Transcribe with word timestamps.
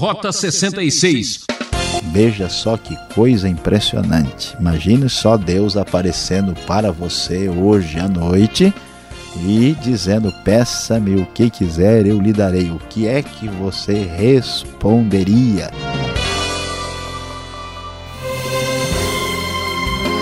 Rota 0.00 0.32
66. 0.32 1.44
Veja 2.04 2.48
só 2.48 2.78
que 2.78 2.96
coisa 3.14 3.46
impressionante. 3.46 4.56
Imagine 4.58 5.10
só 5.10 5.36
Deus 5.36 5.76
aparecendo 5.76 6.54
para 6.66 6.90
você 6.90 7.50
hoje 7.50 7.98
à 8.00 8.08
noite 8.08 8.72
e 9.44 9.76
dizendo: 9.82 10.32
Peça-me 10.42 11.20
o 11.20 11.26
que 11.26 11.50
quiser, 11.50 12.06
eu 12.06 12.18
lhe 12.18 12.32
darei. 12.32 12.70
O 12.70 12.78
que 12.88 13.06
é 13.06 13.22
que 13.22 13.46
você 13.46 13.92
responderia? 13.92 15.70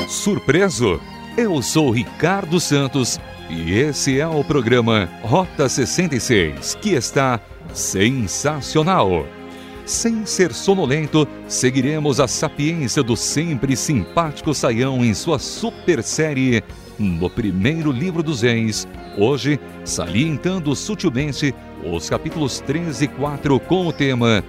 Surpreso? 0.08 1.00
Eu 1.36 1.62
sou 1.62 1.92
Ricardo 1.92 2.58
Santos 2.58 3.20
e 3.48 3.74
esse 3.74 4.18
é 4.18 4.26
o 4.26 4.42
programa 4.42 5.08
Rota 5.22 5.68
66, 5.68 6.74
que 6.82 6.94
está 6.94 7.38
sensacional. 7.72 9.37
Sem 9.88 10.26
ser 10.26 10.52
sonolento, 10.52 11.26
seguiremos 11.48 12.20
a 12.20 12.28
sapiência 12.28 13.02
do 13.02 13.16
sempre 13.16 13.74
simpático 13.74 14.52
Saião 14.52 15.02
em 15.02 15.14
sua 15.14 15.38
super 15.38 16.02
série 16.02 16.62
no 16.98 17.30
primeiro 17.30 17.90
livro 17.90 18.22
dos 18.22 18.42
reis, 18.42 18.86
hoje 19.16 19.58
salientando 19.86 20.76
sutilmente 20.76 21.54
os 21.82 22.10
capítulos 22.10 22.60
13 22.60 23.06
e 23.06 23.08
4 23.08 23.58
com 23.60 23.86
o 23.86 23.92
tema 23.92 24.44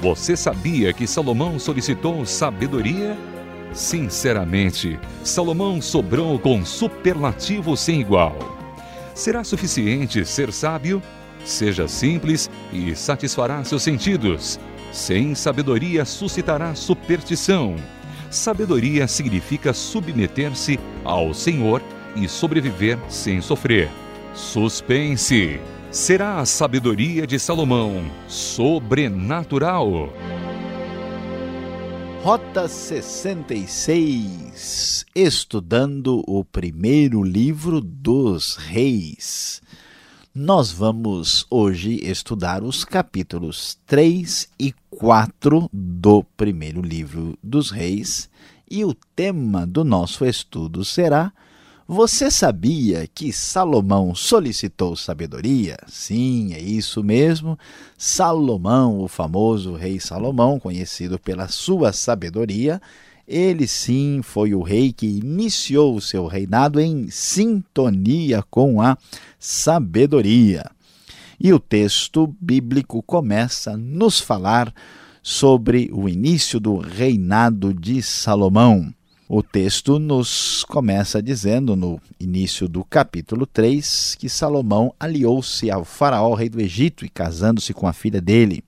Você 0.00 0.34
sabia 0.38 0.90
que 0.94 1.06
Salomão 1.06 1.58
solicitou 1.58 2.24
sabedoria? 2.24 3.14
Sinceramente, 3.74 4.98
Salomão 5.22 5.82
sobrou 5.82 6.38
com 6.38 6.64
superlativo 6.64 7.76
sem 7.76 8.00
igual. 8.00 8.38
Será 9.14 9.44
suficiente 9.44 10.24
ser 10.24 10.50
sábio? 10.50 11.02
Seja 11.44 11.88
simples 11.88 12.50
e 12.72 12.94
satisfará 12.94 13.62
seus 13.64 13.82
sentidos. 13.82 14.60
Sem 14.92 15.34
sabedoria 15.34 16.04
suscitará 16.04 16.74
superstição. 16.74 17.76
Sabedoria 18.30 19.08
significa 19.08 19.72
submeter-se 19.72 20.78
ao 21.02 21.32
Senhor 21.32 21.82
e 22.14 22.28
sobreviver 22.28 22.98
sem 23.08 23.40
sofrer. 23.40 23.88
Suspense. 24.34 25.58
Será 25.90 26.40
a 26.40 26.46
sabedoria 26.46 27.26
de 27.26 27.38
Salomão 27.38 28.04
sobrenatural? 28.28 30.12
Rota 32.22 32.68
66, 32.68 35.06
estudando 35.14 36.22
o 36.26 36.44
primeiro 36.44 37.22
livro 37.22 37.80
dos 37.80 38.56
Reis. 38.56 39.61
Nós 40.34 40.72
vamos 40.72 41.44
hoje 41.50 42.00
estudar 42.02 42.62
os 42.64 42.86
capítulos 42.86 43.78
3 43.86 44.48
e 44.58 44.72
4 44.88 45.68
do 45.70 46.24
primeiro 46.24 46.80
livro 46.80 47.38
dos 47.42 47.70
Reis, 47.70 48.30
e 48.70 48.82
o 48.82 48.94
tema 49.14 49.66
do 49.66 49.84
nosso 49.84 50.24
estudo 50.24 50.86
será 50.86 51.30
você 51.86 52.30
sabia 52.30 53.06
que 53.14 53.30
Salomão 53.30 54.14
solicitou 54.14 54.96
sabedoria? 54.96 55.76
Sim, 55.86 56.54
é 56.54 56.58
isso 56.58 57.04
mesmo. 57.04 57.58
Salomão, 57.98 59.00
o 59.00 59.08
famoso 59.08 59.74
rei 59.74 60.00
Salomão, 60.00 60.58
conhecido 60.58 61.18
pela 61.18 61.48
sua 61.48 61.92
sabedoria, 61.92 62.80
ele 63.26 63.66
sim 63.66 64.20
foi 64.22 64.54
o 64.54 64.62
rei 64.62 64.92
que 64.92 65.06
iniciou 65.06 65.96
o 65.96 66.00
seu 66.00 66.26
reinado 66.26 66.80
em 66.80 67.08
sintonia 67.10 68.42
com 68.50 68.80
a 68.80 68.96
sabedoria. 69.38 70.70
E 71.38 71.52
o 71.52 71.58
texto 71.58 72.34
bíblico 72.40 73.02
começa 73.02 73.72
a 73.72 73.76
nos 73.76 74.20
falar 74.20 74.72
sobre 75.22 75.88
o 75.92 76.08
início 76.08 76.58
do 76.58 76.78
reinado 76.78 77.72
de 77.72 78.02
Salomão. 78.02 78.92
O 79.28 79.42
texto 79.42 79.98
nos 79.98 80.62
começa 80.64 81.22
dizendo, 81.22 81.74
no 81.74 82.00
início 82.20 82.68
do 82.68 82.84
capítulo 82.84 83.46
3, 83.46 84.16
que 84.18 84.28
Salomão 84.28 84.92
aliou-se 85.00 85.70
ao 85.70 85.84
faraó, 85.84 86.34
rei 86.34 86.50
do 86.50 86.60
Egito, 86.60 87.06
e 87.06 87.08
casando-se 87.08 87.72
com 87.72 87.86
a 87.86 87.92
filha 87.92 88.20
dele. 88.20 88.62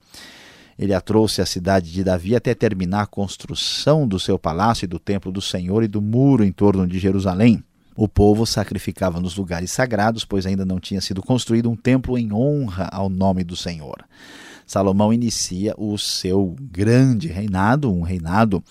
Ele 0.78 0.92
a 0.92 1.00
trouxe 1.00 1.40
à 1.40 1.46
cidade 1.46 1.92
de 1.92 2.02
Davi 2.02 2.34
até 2.34 2.54
terminar 2.54 3.02
a 3.02 3.06
construção 3.06 4.06
do 4.06 4.18
seu 4.18 4.38
palácio 4.38 4.84
e 4.84 4.88
do 4.88 4.98
templo 4.98 5.30
do 5.30 5.40
Senhor 5.40 5.82
e 5.82 5.88
do 5.88 6.02
muro 6.02 6.44
em 6.44 6.52
torno 6.52 6.86
de 6.86 6.98
Jerusalém. 6.98 7.62
O 7.96 8.08
povo 8.08 8.44
sacrificava 8.44 9.20
nos 9.20 9.36
lugares 9.36 9.70
sagrados, 9.70 10.24
pois 10.24 10.46
ainda 10.46 10.64
não 10.64 10.80
tinha 10.80 11.00
sido 11.00 11.22
construído 11.22 11.70
um 11.70 11.76
templo 11.76 12.18
em 12.18 12.32
honra 12.32 12.88
ao 12.90 13.08
nome 13.08 13.44
do 13.44 13.54
Senhor. 13.54 14.04
Salomão 14.66 15.12
inicia 15.12 15.74
o 15.76 15.96
seu 15.98 16.54
grande 16.60 17.28
reinado, 17.28 17.92
um 17.92 18.02
reinado 18.02 18.62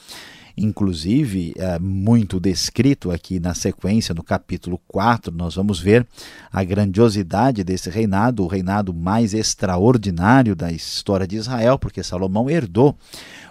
inclusive 0.56 1.54
é, 1.58 1.80
muito 1.80 2.40
descrito 2.40 3.12
aqui 3.12 3.40
na 3.40 3.54
sequência, 3.54 4.14
no 4.14 4.24
capítulo 4.24 4.80
4, 4.88 5.34
nós 5.36 5.56
vamos 5.56 5.80
ver 5.80 6.06
a 6.52 6.64
grandiosidade 6.64 7.64
desse 7.64 7.90
reinado, 7.90 8.44
o 8.44 8.48
reinado 8.48 8.94
mais 8.94 9.34
extraordinário 9.34 10.56
da 10.56 10.72
história 10.72 11.26
de 11.26 11.38
Israel, 11.38 11.80
porque 11.80 12.04
Salomão 12.04 12.50
herdou 12.50 12.96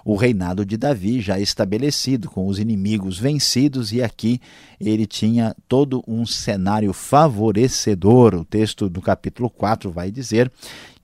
o 0.04 0.16
reinado 0.16 0.64
de 0.64 0.76
Davi 0.76 1.20
já 1.20 1.38
estabelecido, 1.38 2.30
com 2.30 2.46
os 2.46 2.58
inimigos 2.58 3.18
vencidos, 3.18 3.92
e 3.92 4.02
aqui 4.02 4.40
ele 4.80 5.06
tinha 5.06 5.54
todo 5.68 6.02
um 6.06 6.26
cenário 6.26 6.92
favorecedor. 6.92 8.34
O 8.34 8.44
texto 8.44 8.88
do 8.88 9.00
capítulo 9.00 9.48
4 9.48 9.90
vai 9.90 10.10
dizer 10.10 10.50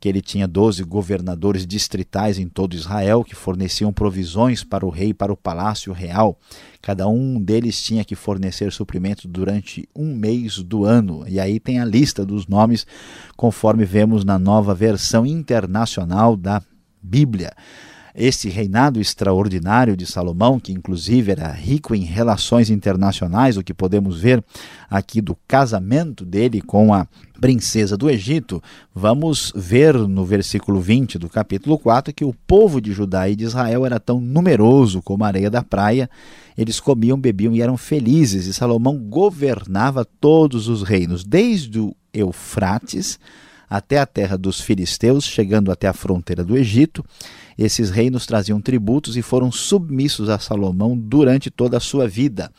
que 0.00 0.09
ele 0.09 0.20
tinha 0.20 0.47
doze 0.47 0.82
governadores 0.84 1.66
distritais 1.66 2.38
em 2.38 2.48
todo 2.48 2.75
Israel 2.75 3.25
que 3.25 3.34
forneciam 3.34 3.92
provisões 3.92 4.62
para 4.62 4.86
o 4.86 4.91
rei 4.91 5.09
e 5.09 5.14
para 5.14 5.32
o 5.32 5.36
palácio 5.36 5.92
real. 5.92 6.38
Cada 6.81 7.09
um 7.09 7.41
deles 7.41 7.82
tinha 7.82 8.04
que 8.04 8.14
fornecer 8.14 8.72
suprimentos 8.72 9.26
durante 9.26 9.88
um 9.94 10.14
mês 10.14 10.59
do 10.59 10.84
ano. 10.84 11.25
E 11.26 11.41
aí 11.41 11.59
tem 11.59 11.81
a 11.81 11.84
lista 11.84 12.25
dos 12.25 12.47
nomes, 12.47 12.86
conforme 13.36 13.84
vemos 13.84 14.25
na 14.25 14.38
nova 14.38 14.75
versão 14.75 15.26
internacional 15.26 16.36
da 16.36 16.62
Bíblia. 17.03 17.53
Esse 18.20 18.48
reinado 18.48 19.00
extraordinário 19.00 19.96
de 19.96 20.04
Salomão, 20.04 20.58
que 20.58 20.72
inclusive 20.72 21.30
era 21.30 21.52
rico 21.52 21.94
em 21.94 22.02
relações 22.02 22.68
internacionais, 22.68 23.56
o 23.56 23.62
que 23.62 23.72
podemos 23.72 24.20
ver 24.20 24.44
aqui 24.90 25.20
do 25.20 25.36
casamento 25.46 26.24
dele 26.24 26.60
com 26.60 26.92
a 26.92 27.06
princesa 27.40 27.96
do 27.96 28.10
Egito, 28.10 28.60
vamos 28.92 29.52
ver 29.54 29.94
no 29.94 30.24
versículo 30.24 30.80
20 30.80 31.16
do 31.16 31.28
capítulo 31.28 31.78
4 31.78 32.12
que 32.12 32.24
o 32.24 32.34
povo 32.34 32.80
de 32.80 32.90
Judá 32.90 33.28
e 33.28 33.36
de 33.36 33.44
Israel 33.44 33.86
era 33.86 34.00
tão 34.00 34.20
numeroso 34.20 35.00
como 35.00 35.22
a 35.22 35.28
areia 35.28 35.48
da 35.48 35.62
praia. 35.62 36.10
Eles 36.56 36.80
comiam, 36.80 37.16
bebiam 37.16 37.54
e 37.54 37.62
eram 37.62 37.76
felizes, 37.76 38.46
e 38.46 38.52
Salomão 38.52 38.98
governava 38.98 40.04
todos 40.04 40.66
os 40.66 40.82
reinos, 40.82 41.22
desde 41.22 41.78
o 41.78 41.94
Eufrates 42.12 43.16
até 43.70 43.98
a 43.98 44.06
terra 44.06 44.36
dos 44.36 44.60
filisteus, 44.60 45.24
chegando 45.24 45.70
até 45.70 45.86
a 45.86 45.92
fronteira 45.92 46.42
do 46.42 46.56
Egito. 46.56 47.04
Esses 47.58 47.91
reinos 47.91 48.24
traziam 48.24 48.60
tributos 48.60 49.16
e 49.16 49.22
foram 49.22 49.50
submissos 49.50 50.28
a 50.28 50.38
Salomão 50.38 50.96
durante 50.96 51.50
toda 51.50 51.76
a 51.78 51.80
sua 51.80 52.06
vida. 52.06 52.52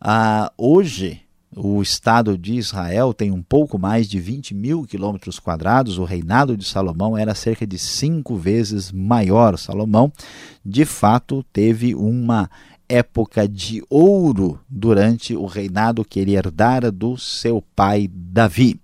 Ah, 0.00 0.50
hoje, 0.56 1.20
o 1.54 1.82
Estado 1.82 2.38
de 2.38 2.54
Israel 2.54 3.12
tem 3.12 3.30
um 3.30 3.42
pouco 3.42 3.78
mais 3.78 4.08
de 4.08 4.18
20 4.18 4.54
mil 4.54 4.84
quilômetros 4.84 5.38
quadrados. 5.38 5.98
O 5.98 6.04
reinado 6.04 6.56
de 6.56 6.64
Salomão 6.64 7.16
era 7.16 7.34
cerca 7.34 7.66
de 7.66 7.78
cinco 7.78 8.36
vezes 8.36 8.90
maior. 8.90 9.58
Salomão, 9.58 10.10
de 10.64 10.86
fato, 10.86 11.44
teve 11.52 11.94
uma 11.94 12.50
época 12.88 13.46
de 13.46 13.82
ouro 13.90 14.58
durante 14.66 15.36
o 15.36 15.44
reinado 15.44 16.04
que 16.04 16.18
ele 16.18 16.34
herdara 16.34 16.90
do 16.90 17.18
seu 17.18 17.62
pai 17.76 18.08
Davi. 18.10 18.80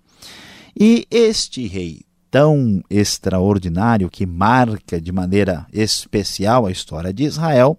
E 0.79 1.07
este 1.09 1.67
rei 1.67 2.01
tão 2.31 2.83
extraordinário 2.89 4.09
que 4.09 4.25
marca 4.25 4.99
de 4.99 5.11
maneira 5.11 5.65
especial 5.73 6.65
a 6.65 6.71
história 6.71 7.13
de 7.13 7.23
Israel, 7.23 7.77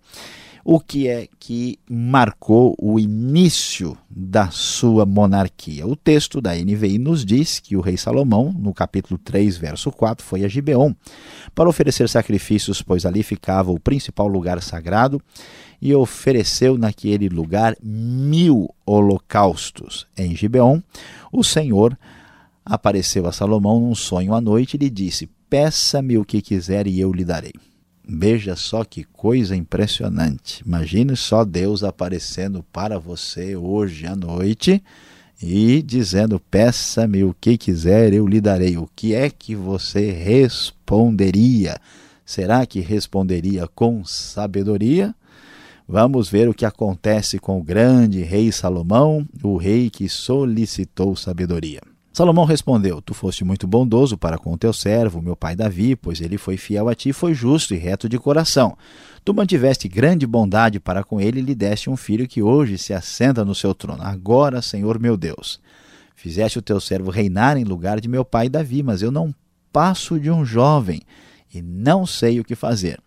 o 0.64 0.78
que 0.78 1.08
é 1.08 1.26
que 1.38 1.78
marcou 1.88 2.76
o 2.78 3.00
início 3.00 3.96
da 4.08 4.50
sua 4.50 5.06
monarquia. 5.06 5.86
O 5.86 5.96
texto 5.96 6.40
da 6.40 6.54
NVI 6.54 6.98
nos 6.98 7.24
diz 7.24 7.58
que 7.58 7.76
o 7.76 7.80
rei 7.80 7.96
Salomão, 7.96 8.54
no 8.56 8.74
capítulo 8.74 9.18
3, 9.18 9.56
verso 9.56 9.90
4, 9.90 10.24
foi 10.24 10.44
a 10.44 10.48
Gibeon 10.48 10.92
para 11.54 11.68
oferecer 11.68 12.08
sacrifícios, 12.08 12.82
pois 12.82 13.06
ali 13.06 13.22
ficava 13.22 13.70
o 13.70 13.80
principal 13.80 14.28
lugar 14.28 14.62
sagrado, 14.62 15.20
e 15.82 15.94
ofereceu 15.94 16.76
naquele 16.76 17.28
lugar 17.28 17.74
mil 17.82 18.68
holocaustos. 18.84 20.06
Em 20.14 20.36
Gibeon, 20.36 20.80
o 21.32 21.42
Senhor 21.42 21.96
apareceu 22.64 23.26
a 23.26 23.32
Salomão 23.32 23.80
num 23.80 23.94
sonho 23.94 24.34
à 24.34 24.40
noite 24.40 24.74
e 24.74 24.78
lhe 24.78 24.90
disse: 24.90 25.28
Peça-me 25.48 26.18
o 26.18 26.24
que 26.24 26.40
quiser 26.40 26.86
e 26.86 27.00
eu 27.00 27.12
lhe 27.12 27.24
darei. 27.24 27.52
Veja 28.06 28.56
só 28.56 28.84
que 28.84 29.04
coisa 29.04 29.54
impressionante. 29.54 30.62
Imagine 30.66 31.16
só 31.16 31.44
Deus 31.44 31.84
aparecendo 31.84 32.64
para 32.72 32.98
você 32.98 33.54
hoje 33.54 34.06
à 34.06 34.16
noite 34.16 34.82
e 35.42 35.82
dizendo: 35.82 36.40
Peça-me 36.50 37.24
o 37.24 37.34
que 37.40 37.56
quiser, 37.56 38.12
eu 38.12 38.26
lhe 38.26 38.40
darei. 38.40 38.76
O 38.76 38.88
que 38.94 39.14
é 39.14 39.30
que 39.30 39.54
você 39.54 40.10
responderia? 40.10 41.78
Será 42.24 42.64
que 42.66 42.80
responderia 42.80 43.66
com 43.68 44.04
sabedoria? 44.04 45.14
Vamos 45.88 46.28
ver 46.28 46.48
o 46.48 46.54
que 46.54 46.64
acontece 46.64 47.38
com 47.40 47.58
o 47.58 47.64
grande 47.64 48.22
rei 48.22 48.52
Salomão, 48.52 49.26
o 49.42 49.56
rei 49.56 49.90
que 49.90 50.08
solicitou 50.08 51.16
sabedoria. 51.16 51.80
Salomão 52.12 52.44
respondeu: 52.44 53.00
Tu 53.00 53.14
foste 53.14 53.44
muito 53.44 53.66
bondoso 53.66 54.18
para 54.18 54.36
com 54.36 54.52
o 54.52 54.58
teu 54.58 54.72
servo, 54.72 55.22
meu 55.22 55.36
pai 55.36 55.54
Davi, 55.54 55.94
pois 55.94 56.20
ele 56.20 56.36
foi 56.36 56.56
fiel 56.56 56.88
a 56.88 56.94
ti 56.94 57.12
foi 57.12 57.34
justo 57.34 57.72
e 57.72 57.76
reto 57.76 58.08
de 58.08 58.18
coração. 58.18 58.76
Tu 59.24 59.32
mantiveste 59.32 59.86
grande 59.86 60.26
bondade 60.26 60.80
para 60.80 61.04
com 61.04 61.20
ele 61.20 61.38
e 61.38 61.42
lhe 61.42 61.54
deste 61.54 61.88
um 61.88 61.96
filho 61.96 62.26
que 62.26 62.42
hoje 62.42 62.78
se 62.78 62.92
assenta 62.92 63.44
no 63.44 63.54
seu 63.54 63.74
trono. 63.74 64.02
Agora, 64.02 64.60
Senhor 64.60 64.98
meu 64.98 65.16
Deus, 65.16 65.60
fizeste 66.16 66.58
o 66.58 66.62
teu 66.62 66.80
servo 66.80 67.10
reinar 67.10 67.56
em 67.56 67.64
lugar 67.64 68.00
de 68.00 68.08
meu 68.08 68.24
pai 68.24 68.48
Davi, 68.48 68.82
mas 68.82 69.02
eu 69.02 69.12
não 69.12 69.32
passo 69.72 70.18
de 70.18 70.30
um 70.30 70.44
jovem 70.44 71.02
e 71.54 71.62
não 71.62 72.04
sei 72.06 72.40
o 72.40 72.44
que 72.44 72.56
fazer. 72.56 73.00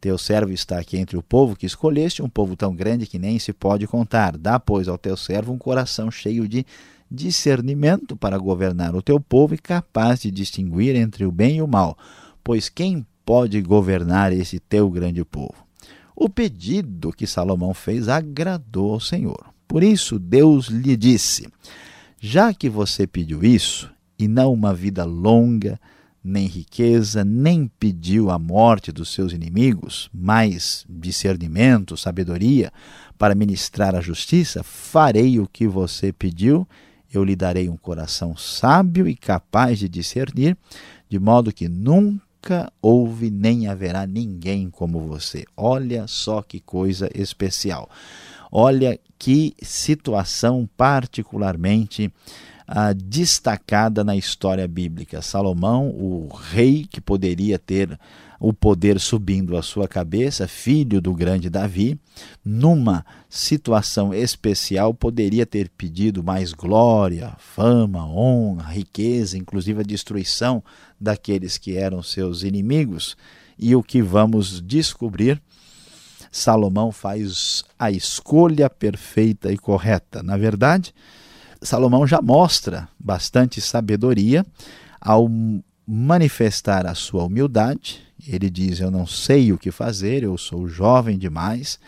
Teu 0.00 0.18
servo 0.18 0.52
está 0.52 0.78
aqui 0.78 0.98
entre 0.98 1.16
o 1.16 1.22
povo 1.22 1.56
que 1.56 1.64
escolheste, 1.64 2.22
um 2.22 2.28
povo 2.28 2.54
tão 2.54 2.76
grande 2.76 3.06
que 3.06 3.18
nem 3.18 3.38
se 3.38 3.54
pode 3.54 3.86
contar. 3.86 4.36
Dá, 4.36 4.60
pois, 4.60 4.86
ao 4.86 4.98
teu 4.98 5.16
servo 5.16 5.52
um 5.52 5.58
coração 5.58 6.10
cheio 6.10 6.46
de 6.46 6.66
discernimento 7.14 8.16
para 8.16 8.36
governar 8.36 8.94
o 8.94 9.02
teu 9.02 9.20
povo 9.20 9.54
e 9.54 9.58
capaz 9.58 10.20
de 10.20 10.30
distinguir 10.30 10.96
entre 10.96 11.24
o 11.24 11.32
bem 11.32 11.58
e 11.58 11.62
o 11.62 11.68
mal. 11.68 11.96
Pois 12.42 12.68
quem 12.68 13.06
pode 13.24 13.62
governar 13.62 14.32
esse 14.32 14.58
teu 14.58 14.90
grande 14.90 15.24
povo? 15.24 15.54
O 16.16 16.28
pedido 16.28 17.12
que 17.12 17.26
Salomão 17.26 17.72
fez 17.72 18.08
agradou 18.08 18.92
ao 18.92 19.00
Senhor. 19.00 19.46
Por 19.66 19.82
isso, 19.82 20.18
Deus 20.18 20.66
lhe 20.66 20.96
disse: 20.96 21.48
Já 22.20 22.52
que 22.52 22.68
você 22.68 23.06
pediu 23.06 23.42
isso, 23.42 23.90
e 24.18 24.28
não 24.28 24.52
uma 24.52 24.74
vida 24.74 25.04
longa, 25.04 25.80
nem 26.24 26.46
riqueza, 26.46 27.22
nem 27.22 27.70
pediu 27.78 28.30
a 28.30 28.38
morte 28.38 28.90
dos 28.90 29.12
seus 29.12 29.32
inimigos, 29.32 30.08
mas 30.12 30.86
discernimento, 30.88 31.98
sabedoria 31.98 32.72
para 33.18 33.34
ministrar 33.34 33.94
a 33.94 34.00
justiça, 34.00 34.62
farei 34.62 35.38
o 35.38 35.46
que 35.46 35.68
você 35.68 36.12
pediu, 36.12 36.66
eu 37.14 37.24
lhe 37.24 37.36
darei 37.36 37.68
um 37.68 37.76
coração 37.76 38.36
sábio 38.36 39.08
e 39.08 39.14
capaz 39.14 39.78
de 39.78 39.88
discernir, 39.88 40.56
de 41.08 41.18
modo 41.18 41.52
que 41.52 41.68
nunca 41.68 42.72
houve 42.82 43.30
nem 43.30 43.68
haverá 43.68 44.06
ninguém 44.06 44.68
como 44.68 45.00
você. 45.00 45.44
Olha 45.56 46.06
só 46.06 46.42
que 46.42 46.60
coisa 46.60 47.08
especial. 47.14 47.88
Olha 48.50 48.98
que 49.18 49.54
situação 49.62 50.68
particularmente 50.76 52.12
destacada 52.96 54.02
na 54.02 54.16
história 54.16 54.66
bíblica. 54.66 55.20
Salomão, 55.20 55.88
o 55.88 56.28
rei 56.28 56.86
que 56.90 57.00
poderia 57.00 57.58
ter 57.58 57.98
o 58.40 58.52
poder 58.52 59.00
subindo 59.00 59.56
à 59.56 59.62
sua 59.62 59.88
cabeça, 59.88 60.46
filho 60.46 61.00
do 61.00 61.14
grande 61.14 61.48
Davi, 61.48 61.98
numa 62.44 63.04
situação 63.28 64.12
especial, 64.12 64.92
poderia 64.92 65.46
ter 65.46 65.70
pedido 65.70 66.22
mais 66.22 66.52
glória, 66.52 67.34
fama, 67.38 68.06
honra, 68.06 68.70
riqueza, 68.70 69.38
inclusive 69.38 69.80
a 69.80 69.84
destruição 69.84 70.62
daqueles 71.00 71.56
que 71.56 71.76
eram 71.76 72.02
seus 72.02 72.42
inimigos. 72.42 73.16
E 73.58 73.74
o 73.74 73.82
que 73.82 74.02
vamos 74.02 74.60
descobrir? 74.60 75.40
Salomão 76.30 76.90
faz 76.90 77.64
a 77.78 77.90
escolha 77.90 78.68
perfeita 78.68 79.52
e 79.52 79.56
correta. 79.56 80.22
Na 80.22 80.36
verdade, 80.36 80.92
Salomão 81.64 82.06
já 82.06 82.20
mostra 82.20 82.88
bastante 83.00 83.58
sabedoria 83.58 84.44
ao 85.00 85.28
manifestar 85.86 86.86
a 86.86 86.94
sua 86.94 87.24
humildade. 87.24 88.02
Ele 88.26 88.50
diz: 88.50 88.80
Eu 88.80 88.90
não 88.90 89.06
sei 89.06 89.50
o 89.50 89.58
que 89.58 89.70
fazer, 89.70 90.22
eu 90.22 90.36
sou 90.36 90.68
jovem 90.68 91.18
demais. 91.18 91.78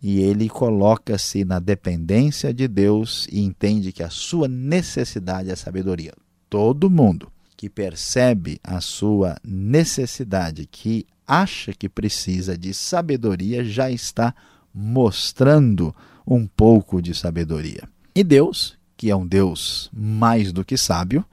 E 0.00 0.20
ele 0.20 0.48
coloca-se 0.48 1.44
na 1.44 1.58
dependência 1.58 2.52
de 2.52 2.68
Deus 2.68 3.26
e 3.32 3.40
entende 3.40 3.90
que 3.90 4.02
a 4.02 4.10
sua 4.10 4.46
necessidade 4.46 5.50
é 5.50 5.56
sabedoria. 5.56 6.12
Todo 6.48 6.90
mundo 6.90 7.32
que 7.56 7.70
percebe 7.70 8.60
a 8.62 8.80
sua 8.80 9.36
necessidade, 9.42 10.68
que 10.70 11.06
acha 11.26 11.72
que 11.72 11.88
precisa 11.88 12.56
de 12.56 12.74
sabedoria, 12.74 13.64
já 13.64 13.90
está 13.90 14.34
mostrando 14.74 15.94
um 16.26 16.46
pouco 16.46 17.00
de 17.00 17.14
sabedoria. 17.14 17.88
E 18.14 18.22
Deus, 18.22 18.76
que 18.96 19.10
é 19.10 19.16
um 19.16 19.26
Deus 19.26 19.90
mais 19.92 20.52
do 20.52 20.64
que 20.64 20.76
sábio, 20.76 21.24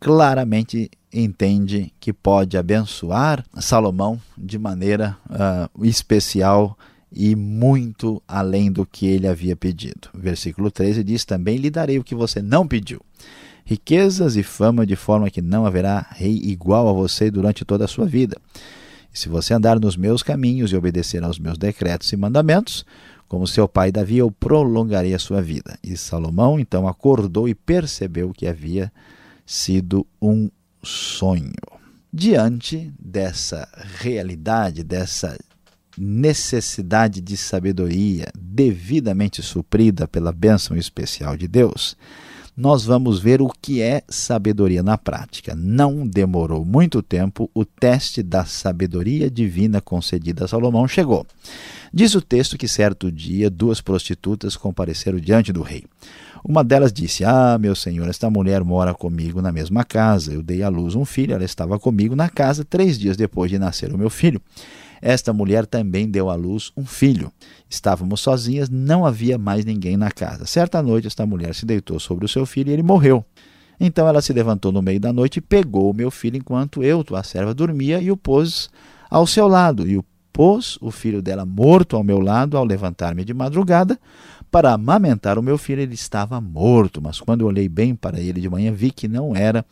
claramente 0.00 0.90
entende 1.12 1.92
que 2.00 2.12
pode 2.12 2.56
abençoar 2.56 3.44
Salomão 3.60 4.20
de 4.36 4.58
maneira 4.58 5.16
uh, 5.28 5.84
especial 5.84 6.76
e 7.14 7.36
muito 7.36 8.22
além 8.26 8.72
do 8.72 8.86
que 8.86 9.06
ele 9.06 9.28
havia 9.28 9.54
pedido. 9.54 10.08
Versículo 10.14 10.70
13 10.70 11.04
diz: 11.04 11.24
Também 11.24 11.58
lhe 11.58 11.70
darei 11.70 11.98
o 11.98 12.04
que 12.04 12.14
você 12.14 12.40
não 12.40 12.66
pediu. 12.66 13.00
Riquezas 13.64 14.36
e 14.36 14.42
fama, 14.42 14.84
de 14.86 14.96
forma 14.96 15.30
que 15.30 15.40
não 15.40 15.64
haverá 15.64 16.06
rei 16.10 16.40
igual 16.42 16.88
a 16.88 16.92
você 16.92 17.30
durante 17.30 17.64
toda 17.64 17.84
a 17.84 17.88
sua 17.88 18.06
vida. 18.06 18.36
E 19.14 19.18
se 19.18 19.28
você 19.28 19.54
andar 19.54 19.78
nos 19.78 19.96
meus 19.96 20.22
caminhos 20.22 20.72
e 20.72 20.76
obedecer 20.76 21.22
aos 21.22 21.38
meus 21.38 21.58
decretos 21.58 22.10
e 22.12 22.16
mandamentos, 22.16 22.84
como 23.32 23.46
seu 23.46 23.66
pai 23.66 23.90
Davi, 23.90 24.18
eu 24.18 24.30
prolongarei 24.30 25.14
a 25.14 25.18
sua 25.18 25.40
vida. 25.40 25.78
E 25.82 25.96
Salomão 25.96 26.60
então 26.60 26.86
acordou 26.86 27.48
e 27.48 27.54
percebeu 27.54 28.30
que 28.30 28.46
havia 28.46 28.92
sido 29.46 30.06
um 30.20 30.50
sonho. 30.82 31.54
Diante 32.12 32.92
dessa 33.00 33.66
realidade, 33.98 34.84
dessa 34.84 35.38
necessidade 35.96 37.22
de 37.22 37.34
sabedoria 37.38 38.26
devidamente 38.38 39.40
suprida 39.40 40.06
pela 40.06 40.30
bênção 40.30 40.76
especial 40.76 41.34
de 41.34 41.48
Deus, 41.48 41.96
nós 42.56 42.84
vamos 42.84 43.18
ver 43.18 43.40
o 43.40 43.48
que 43.48 43.80
é 43.80 44.02
sabedoria 44.08 44.82
na 44.82 44.98
prática. 44.98 45.54
Não 45.54 46.06
demorou 46.06 46.64
muito 46.64 47.02
tempo, 47.02 47.50
o 47.54 47.64
teste 47.64 48.22
da 48.22 48.44
sabedoria 48.44 49.30
divina 49.30 49.80
concedida 49.80 50.44
a 50.44 50.48
Salomão 50.48 50.86
chegou. 50.86 51.26
Diz 51.92 52.14
o 52.14 52.20
texto 52.20 52.58
que 52.58 52.68
certo 52.68 53.10
dia 53.10 53.48
duas 53.48 53.80
prostitutas 53.80 54.56
compareceram 54.56 55.18
diante 55.18 55.52
do 55.52 55.62
rei. 55.62 55.84
Uma 56.44 56.64
delas 56.64 56.92
disse: 56.92 57.24
Ah, 57.24 57.56
meu 57.58 57.74
senhor, 57.74 58.08
esta 58.08 58.28
mulher 58.28 58.64
mora 58.64 58.92
comigo 58.92 59.40
na 59.40 59.52
mesma 59.52 59.84
casa. 59.84 60.32
Eu 60.32 60.42
dei 60.42 60.62
à 60.62 60.68
luz 60.68 60.94
um 60.94 61.04
filho, 61.04 61.34
ela 61.34 61.44
estava 61.44 61.78
comigo 61.78 62.16
na 62.16 62.28
casa 62.28 62.64
três 62.64 62.98
dias 62.98 63.16
depois 63.16 63.50
de 63.50 63.58
nascer 63.58 63.92
o 63.92 63.98
meu 63.98 64.10
filho. 64.10 64.40
Esta 65.02 65.32
mulher 65.32 65.66
também 65.66 66.08
deu 66.08 66.30
à 66.30 66.36
luz 66.36 66.70
um 66.76 66.86
filho. 66.86 67.32
Estávamos 67.68 68.20
sozinhas, 68.20 68.70
não 68.70 69.04
havia 69.04 69.36
mais 69.36 69.64
ninguém 69.64 69.96
na 69.96 70.12
casa. 70.12 70.46
Certa 70.46 70.80
noite, 70.80 71.08
esta 71.08 71.26
mulher 71.26 71.56
se 71.56 71.66
deitou 71.66 71.98
sobre 71.98 72.24
o 72.24 72.28
seu 72.28 72.46
filho 72.46 72.70
e 72.70 72.72
ele 72.72 72.84
morreu. 72.84 73.24
Então 73.80 74.06
ela 74.06 74.22
se 74.22 74.32
levantou 74.32 74.70
no 74.70 74.80
meio 74.80 75.00
da 75.00 75.12
noite 75.12 75.38
e 75.38 75.40
pegou 75.40 75.90
o 75.90 75.94
meu 75.94 76.08
filho 76.08 76.36
enquanto 76.36 76.84
eu, 76.84 77.02
tua 77.02 77.24
serva, 77.24 77.52
dormia 77.52 78.00
e 78.00 78.12
o 78.12 78.16
pôs 78.16 78.70
ao 79.10 79.26
seu 79.26 79.48
lado. 79.48 79.88
E 79.88 79.96
o 79.96 80.04
pôs 80.32 80.78
o 80.80 80.92
filho 80.92 81.20
dela 81.20 81.44
morto 81.44 81.96
ao 81.96 82.04
meu 82.04 82.20
lado 82.20 82.56
ao 82.56 82.64
levantar-me 82.64 83.24
de 83.24 83.34
madrugada 83.34 83.98
para 84.52 84.74
amamentar 84.74 85.38
o 85.38 85.42
meu 85.42 85.56
filho. 85.56 85.80
Ele 85.80 85.94
estava 85.94 86.38
morto, 86.40 87.00
mas 87.00 87.18
quando 87.18 87.46
olhei 87.46 87.68
bem 87.68 87.96
para 87.96 88.20
ele 88.20 88.40
de 88.40 88.50
manhã, 88.50 88.70
vi 88.70 88.90
que 88.90 89.08
não 89.08 89.34
era 89.34 89.64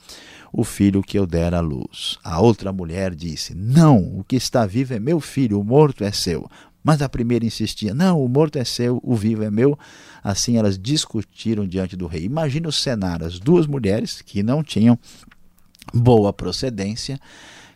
o 0.50 0.64
filho 0.64 1.02
que 1.02 1.18
eu 1.18 1.26
dera 1.26 1.58
à 1.58 1.60
luz. 1.60 2.18
A 2.24 2.40
outra 2.40 2.72
mulher 2.72 3.14
disse: 3.14 3.54
Não, 3.54 3.98
o 4.18 4.24
que 4.24 4.36
está 4.36 4.64
vivo 4.64 4.94
é 4.94 4.98
meu 4.98 5.20
filho, 5.20 5.60
o 5.60 5.64
morto 5.64 6.02
é 6.02 6.10
seu. 6.10 6.50
Mas 6.82 7.02
a 7.02 7.08
primeira 7.10 7.44
insistia: 7.44 7.92
Não, 7.92 8.24
o 8.24 8.28
morto 8.28 8.58
é 8.58 8.64
seu, 8.64 8.98
o 9.04 9.14
vivo 9.14 9.44
é 9.44 9.50
meu. 9.50 9.78
Assim 10.24 10.56
elas 10.56 10.78
discutiram 10.78 11.66
diante 11.66 11.94
do 11.94 12.06
rei. 12.06 12.24
Imagina 12.24 12.66
o 12.66 12.72
cenário: 12.72 13.26
as 13.26 13.38
duas 13.38 13.66
mulheres 13.66 14.22
que 14.22 14.42
não 14.42 14.64
tinham 14.64 14.98
boa 15.92 16.32
procedência, 16.32 17.20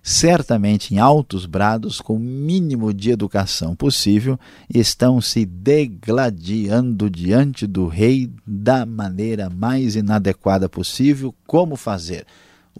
certamente 0.06 0.94
em 0.94 0.98
altos 0.98 1.46
brados, 1.46 1.98
com 1.98 2.16
o 2.16 2.20
mínimo 2.20 2.92
de 2.92 3.10
educação 3.10 3.74
possível, 3.74 4.38
estão 4.68 5.18
se 5.18 5.46
degladiando 5.46 7.08
diante 7.08 7.66
do 7.66 7.86
rei 7.86 8.30
da 8.46 8.84
maneira 8.84 9.48
mais 9.48 9.96
inadequada 9.96 10.68
possível. 10.68 11.34
Como 11.46 11.74
fazer? 11.74 12.26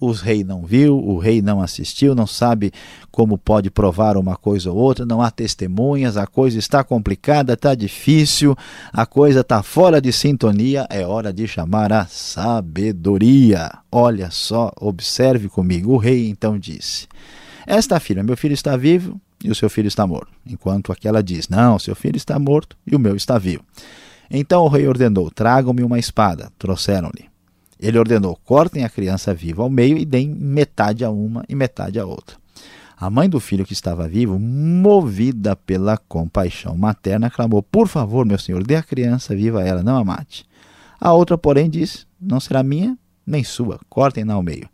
O 0.01 0.11
rei 0.11 0.43
não 0.43 0.63
viu, 0.63 0.99
o 0.99 1.19
rei 1.19 1.41
não 1.41 1.63
assistiu, 1.63 2.15
não 2.15 2.27
sabe 2.27 2.73
como 3.11 3.39
pode 3.39 3.71
provar 3.71 4.17
uma 4.17 4.37
coisa 4.37 4.71
ou 4.71 4.77
outra, 4.77 5.07
não 5.07 5.23
há 5.23 5.31
testemunhas, 5.31 6.17
a 6.17 6.27
coisa 6.27 6.59
está 6.59 6.83
complicada, 6.83 7.53
está 7.53 7.75
difícil, 7.75 8.57
a 8.93 9.07
coisa 9.07 9.41
está 9.41 9.63
fora 9.63 10.01
de 10.01 10.13
sintonia, 10.13 10.87
é 10.91 11.07
hora 11.07 11.33
de 11.33 11.47
chamar 11.47 11.93
a 11.93 12.07
sabedoria. 12.07 13.71
Olha 13.91 14.31
só, 14.31 14.73
observe 14.81 15.49
comigo. 15.49 15.93
O 15.93 15.97
rei 15.97 16.29
então 16.29 16.59
disse: 16.59 17.07
Esta 17.67 18.01
filha, 18.01 18.23
meu 18.23 18.37
filho 18.37 18.55
está 18.55 18.77
vivo 18.77 19.21
e 19.43 19.51
o 19.51 19.55
seu 19.55 19.71
filho 19.71 19.89
está 19.89 20.07
morto. 20.07 20.33
Enquanto 20.45 20.91
aquela 20.91 21.23
diz: 21.23 21.49
Não, 21.49 21.79
seu 21.79 21.95
filho 21.95 22.17
está 22.17 22.39
morto 22.39 22.77
e 22.87 22.97
o 22.97 22.99
meu 22.99 23.15
está 23.15 23.39
vivo. 23.39 23.63
Então 24.31 24.63
o 24.65 24.69
rei 24.69 24.89
ordenou: 24.89 25.31
Tragam-me 25.31 25.85
uma 25.85 25.99
espada. 25.99 26.51
Trouxeram-lhe. 26.59 27.34
Ele 27.79 27.99
ordenou: 27.99 28.39
cortem 28.45 28.85
a 28.85 28.89
criança 28.89 29.35
viva 29.35 29.63
ao 29.63 29.71
meio 29.71 29.97
e 29.97 30.05
deem 30.05 30.29
metade 30.29 31.05
a 31.05 31.11
uma 31.11 31.45
e 31.49 31.55
metade 31.55 31.99
a 31.99 32.07
outra. 32.07 32.37
A 32.97 33.11
mãe 33.11 33.29
do 33.29 33.41
filho 33.41 33.67
que 33.67 33.73
estava 33.73 34.09
vivo, 34.09 34.39
movida 34.39 35.57
pela 35.57 35.97
compaixão 35.97 36.77
materna, 36.77 37.29
clamou: 37.29 37.63
Por 37.63 37.89
favor, 37.89 38.25
meu 38.25 38.39
senhor, 38.39 38.63
dê 38.65 38.77
a 38.77 38.83
criança 38.83 39.35
viva 39.35 39.61
a 39.61 39.67
ela, 39.67 39.83
não 39.83 39.97
a 39.97 40.05
mate. 40.05 40.47
A 41.01 41.13
outra, 41.13 41.37
porém, 41.37 41.69
disse: 41.69 42.07
Não 42.21 42.39
será 42.41 42.63
minha 42.63 42.97
nem 43.27 43.43
sua, 43.43 43.81
cortem-na 43.89 44.35
ao 44.35 44.43
meio. 44.43 44.69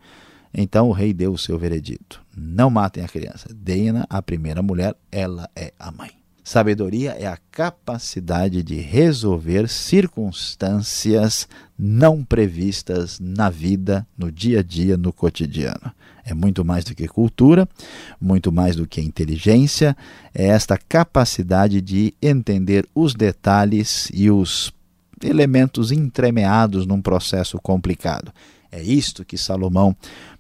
Então 0.53 0.89
o 0.89 0.93
rei 0.93 1.13
deu 1.13 1.33
o 1.33 1.39
seu 1.39 1.59
veredito: 1.59 2.21
Não 2.37 2.71
matem 2.71 3.05
a 3.05 3.09
criança, 3.09 3.49
deem-na 3.55 4.07
à 4.09 4.21
primeira 4.21 4.63
mulher, 4.63 4.95
ela 5.11 5.49
é 5.55 5.73
a 5.79 5.91
mãe. 5.91 6.20
Sabedoria 6.43 7.13
é 7.19 7.27
a 7.27 7.39
capacidade 7.51 8.63
de 8.63 8.77
resolver 8.77 9.69
circunstâncias 9.69 11.47
não 11.79 12.25
previstas 12.25 13.19
na 13.21 13.51
vida, 13.51 14.07
no 14.17 14.33
dia 14.33 14.61
a 14.61 14.63
dia, 14.63 14.97
no 14.97 15.13
cotidiano. 15.13 15.93
É 16.25 16.35
muito 16.35 16.65
mais 16.65 16.85
do 16.85 16.95
que 16.95 17.07
cultura, 17.07 17.69
muito 18.21 18.51
mais 18.51 18.77
do 18.77 18.87
que 18.87 19.01
inteligência, 19.01 19.97
é 20.35 20.47
esta 20.47 20.79
capacidade 20.79 21.81
de 21.81 22.15
entender 22.21 22.87
os 22.95 23.15
detalhes 23.15 24.11
e 24.13 24.31
os 24.31 24.73
elementos 25.23 25.93
entremeados 25.93 26.87
num 26.87 27.01
processo 27.01 27.59
complicado. 27.59 28.33
É 28.73 28.83
isto 28.83 29.25
que 29.25 29.37
Salomão 29.37 29.95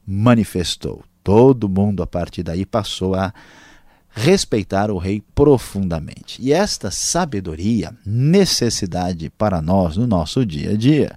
manifestou. 0.06 1.04
Todo 1.22 1.68
mundo 1.68 2.02
a 2.02 2.06
partir 2.06 2.42
daí 2.42 2.64
passou 2.64 3.14
a 3.14 3.32
respeitar 4.10 4.90
o 4.90 4.98
rei 4.98 5.22
profundamente. 5.34 6.40
E 6.42 6.52
esta 6.52 6.90
sabedoria, 6.90 7.94
necessidade 8.04 9.30
para 9.30 9.62
nós 9.62 9.96
no 9.96 10.06
nosso 10.06 10.44
dia 10.44 10.72
a 10.72 10.76
dia, 10.76 11.12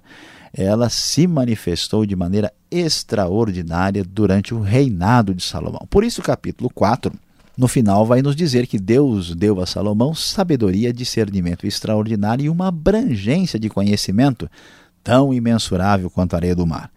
ela 0.52 0.88
se 0.88 1.26
manifestou 1.26 2.06
de 2.06 2.14
maneira 2.14 2.52
extraordinária 2.70 4.04
durante 4.04 4.54
o 4.54 4.60
reinado 4.60 5.34
de 5.34 5.42
Salomão. 5.42 5.86
Por 5.90 6.04
isso, 6.04 6.22
capítulo 6.22 6.70
4, 6.72 7.12
no 7.56 7.68
final, 7.68 8.04
vai 8.06 8.22
nos 8.22 8.34
dizer 8.34 8.66
que 8.66 8.78
Deus 8.78 9.34
deu 9.34 9.60
a 9.60 9.66
Salomão 9.66 10.14
sabedoria, 10.14 10.92
discernimento 10.92 11.66
extraordinário 11.66 12.44
e 12.44 12.48
uma 12.48 12.68
abrangência 12.68 13.58
de 13.58 13.68
conhecimento 13.68 14.48
tão 15.02 15.34
imensurável 15.34 16.08
quanto 16.08 16.34
a 16.34 16.36
areia 16.36 16.56
do 16.56 16.66
mar. 16.66 16.90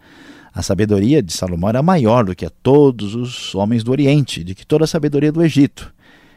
A 0.57 0.63
sabedoria 0.63 1.21
de 1.21 1.31
Salomão 1.31 1.69
era 1.69 1.83
maior 1.83 2.25
do 2.25 2.35
que 2.35 2.43
a 2.43 2.49
todos 2.49 3.13
os 3.13 3.53
homens 3.53 3.83
do 3.83 3.91
Oriente, 3.91 4.43
de 4.43 4.55
que 4.55 4.65
toda 4.65 4.85
a 4.85 4.87
sabedoria 4.87 5.31
do 5.31 5.43
Egito. 5.43 5.93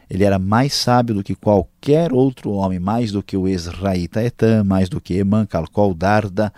Ele 0.07 0.23
era 0.23 0.37
mais 0.37 0.75
sábio 0.75 1.15
do 1.15 1.23
que 1.23 1.33
qualquer 1.33 2.13
outro 2.13 2.51
homem, 2.51 2.77
mais 2.77 3.11
do 3.11 3.23
que 3.23 3.35
o 3.35 3.47
Esraíta 3.47 4.21
Etam, 4.21 4.63
mais 4.63 4.87
do 4.89 5.01
que 5.01 5.15
Eman, 5.15 5.47
Calcol, 5.47 5.95
Darda, 5.95 6.53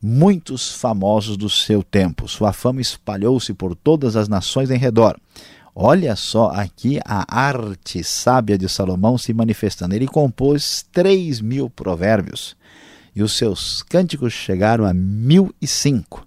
muitos 0.00 0.72
famosos 0.72 1.36
do 1.36 1.50
seu 1.50 1.82
tempo. 1.82 2.26
Sua 2.26 2.50
fama 2.50 2.80
espalhou-se 2.80 3.52
por 3.52 3.76
todas 3.76 4.16
as 4.16 4.26
nações 4.26 4.70
em 4.70 4.78
redor. 4.78 5.20
Olha 5.74 6.16
só 6.16 6.46
aqui 6.46 6.98
a 7.04 7.26
arte 7.28 8.02
sábia 8.02 8.56
de 8.56 8.70
Salomão 8.70 9.18
se 9.18 9.34
manifestando. 9.34 9.94
Ele 9.94 10.06
compôs 10.06 10.82
três 10.90 11.42
mil 11.42 11.68
provérbios 11.68 12.56
e 13.14 13.22
os 13.22 13.34
seus 13.34 13.82
cânticos 13.82 14.32
chegaram 14.32 14.86
a 14.86 14.94
mil 14.94 15.54
e 15.60 15.66
cinco. 15.66 16.26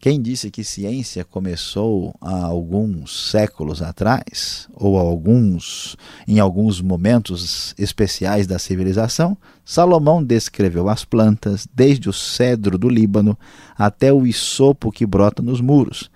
Quem 0.00 0.22
disse 0.22 0.48
que 0.48 0.62
ciência 0.62 1.24
começou 1.24 2.14
há 2.20 2.44
alguns 2.44 3.30
séculos 3.30 3.82
atrás, 3.82 4.68
ou 4.72 4.96
alguns 4.96 5.96
em 6.26 6.38
alguns 6.38 6.80
momentos 6.80 7.74
especiais 7.76 8.46
da 8.46 8.60
civilização, 8.60 9.36
Salomão 9.64 10.22
descreveu 10.22 10.88
as 10.88 11.04
plantas, 11.04 11.66
desde 11.74 12.08
o 12.08 12.12
cedro 12.12 12.78
do 12.78 12.88
Líbano 12.88 13.36
até 13.76 14.12
o 14.12 14.24
isopo 14.24 14.92
que 14.92 15.04
brota 15.04 15.42
nos 15.42 15.60
muros. 15.60 16.08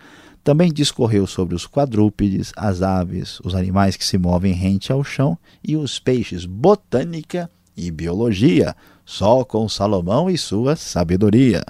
Também 0.45 0.73
discorreu 0.73 1.27
sobre 1.27 1.57
os 1.57 1.67
quadrúpedes, 1.67 2.53
as 2.57 2.83
aves, 2.83 3.41
os 3.41 3.53
animais 3.53 3.97
que 3.97 4.05
se 4.05 4.17
movem 4.17 4.53
rente 4.53 4.93
ao 4.93 5.03
chão 5.03 5.37
e 5.63 5.77
os 5.77 5.99
peixes, 5.99 6.47
botânica 6.47 7.51
e 7.77 7.91
biologia, 7.91 8.77
só 9.05 9.45
com 9.45 9.69
Salomão 9.69 10.31
e 10.31 10.39
sua 10.39 10.77
sabedoria 10.77 11.65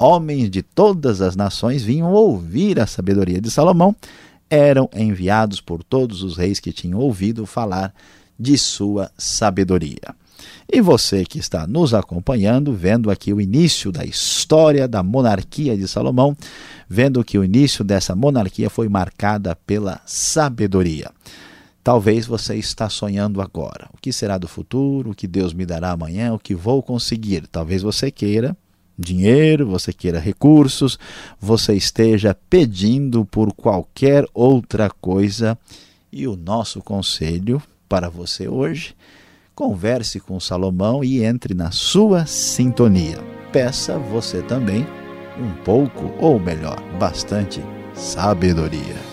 homens 0.00 0.48
de 0.48 0.62
todas 0.62 1.20
as 1.20 1.36
nações 1.36 1.82
vinham 1.82 2.10
ouvir 2.10 2.80
a 2.80 2.86
sabedoria 2.86 3.38
de 3.38 3.50
Salomão, 3.50 3.94
eram 4.48 4.88
enviados 4.96 5.60
por 5.60 5.84
todos 5.84 6.22
os 6.22 6.38
reis 6.38 6.58
que 6.58 6.72
tinham 6.72 6.98
ouvido 6.98 7.44
falar 7.44 7.94
de 8.38 8.56
sua 8.56 9.10
sabedoria. 9.18 10.14
E 10.72 10.80
você 10.80 11.24
que 11.24 11.38
está 11.38 11.66
nos 11.66 11.92
acompanhando, 11.92 12.72
vendo 12.72 13.10
aqui 13.10 13.32
o 13.32 13.40
início 13.40 13.92
da 13.92 14.02
história 14.02 14.88
da 14.88 15.02
monarquia 15.02 15.76
de 15.76 15.86
Salomão, 15.86 16.34
vendo 16.88 17.22
que 17.22 17.38
o 17.38 17.44
início 17.44 17.84
dessa 17.84 18.16
monarquia 18.16 18.70
foi 18.70 18.88
marcada 18.88 19.54
pela 19.54 20.00
sabedoria. 20.06 21.10
Talvez 21.84 22.26
você 22.26 22.56
está 22.56 22.88
sonhando 22.88 23.42
agora. 23.42 23.88
O 23.92 23.98
que 24.00 24.12
será 24.12 24.38
do 24.38 24.48
futuro? 24.48 25.10
O 25.10 25.14
que 25.14 25.26
Deus 25.26 25.52
me 25.52 25.66
dará 25.66 25.90
amanhã? 25.90 26.32
O 26.32 26.38
que 26.38 26.54
vou 26.54 26.82
conseguir? 26.82 27.46
Talvez 27.46 27.82
você 27.82 28.10
queira 28.10 28.56
dinheiro, 29.00 29.66
você 29.66 29.92
queira 29.92 30.20
recursos, 30.20 30.98
você 31.40 31.74
esteja 31.74 32.36
pedindo 32.48 33.24
por 33.24 33.52
qualquer 33.52 34.26
outra 34.34 34.90
coisa. 34.90 35.58
E 36.12 36.26
o 36.28 36.36
nosso 36.36 36.82
conselho 36.82 37.62
para 37.88 38.08
você 38.08 38.48
hoje, 38.48 38.94
converse 39.54 40.20
com 40.20 40.38
Salomão 40.38 41.02
e 41.02 41.24
entre 41.24 41.54
na 41.54 41.70
sua 41.70 42.26
sintonia. 42.26 43.18
Peça 43.52 43.98
você 43.98 44.42
também 44.42 44.86
um 45.38 45.52
pouco, 45.64 46.12
ou 46.18 46.38
melhor, 46.38 46.80
bastante 46.98 47.60
sabedoria. 47.94 49.09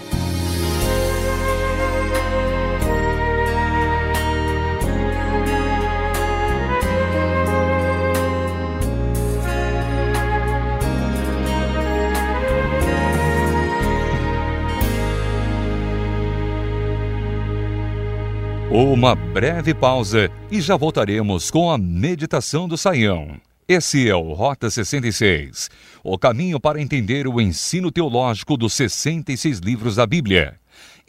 Uma 18.79 19.15
breve 19.15 19.73
pausa 19.73 20.29
e 20.51 20.61
já 20.61 20.77
voltaremos 20.77 21.49
com 21.49 21.71
a 21.71 21.79
meditação 21.79 22.67
do 22.67 22.77
Saião. 22.77 23.41
Esse 23.67 24.07
é 24.07 24.15
o 24.15 24.33
Rota 24.33 24.69
66, 24.69 25.67
o 26.03 26.15
caminho 26.15 26.59
para 26.59 26.79
entender 26.79 27.27
o 27.27 27.41
ensino 27.41 27.91
teológico 27.91 28.55
dos 28.55 28.75
66 28.75 29.57
livros 29.57 29.95
da 29.95 30.05
Bíblia. 30.05 30.59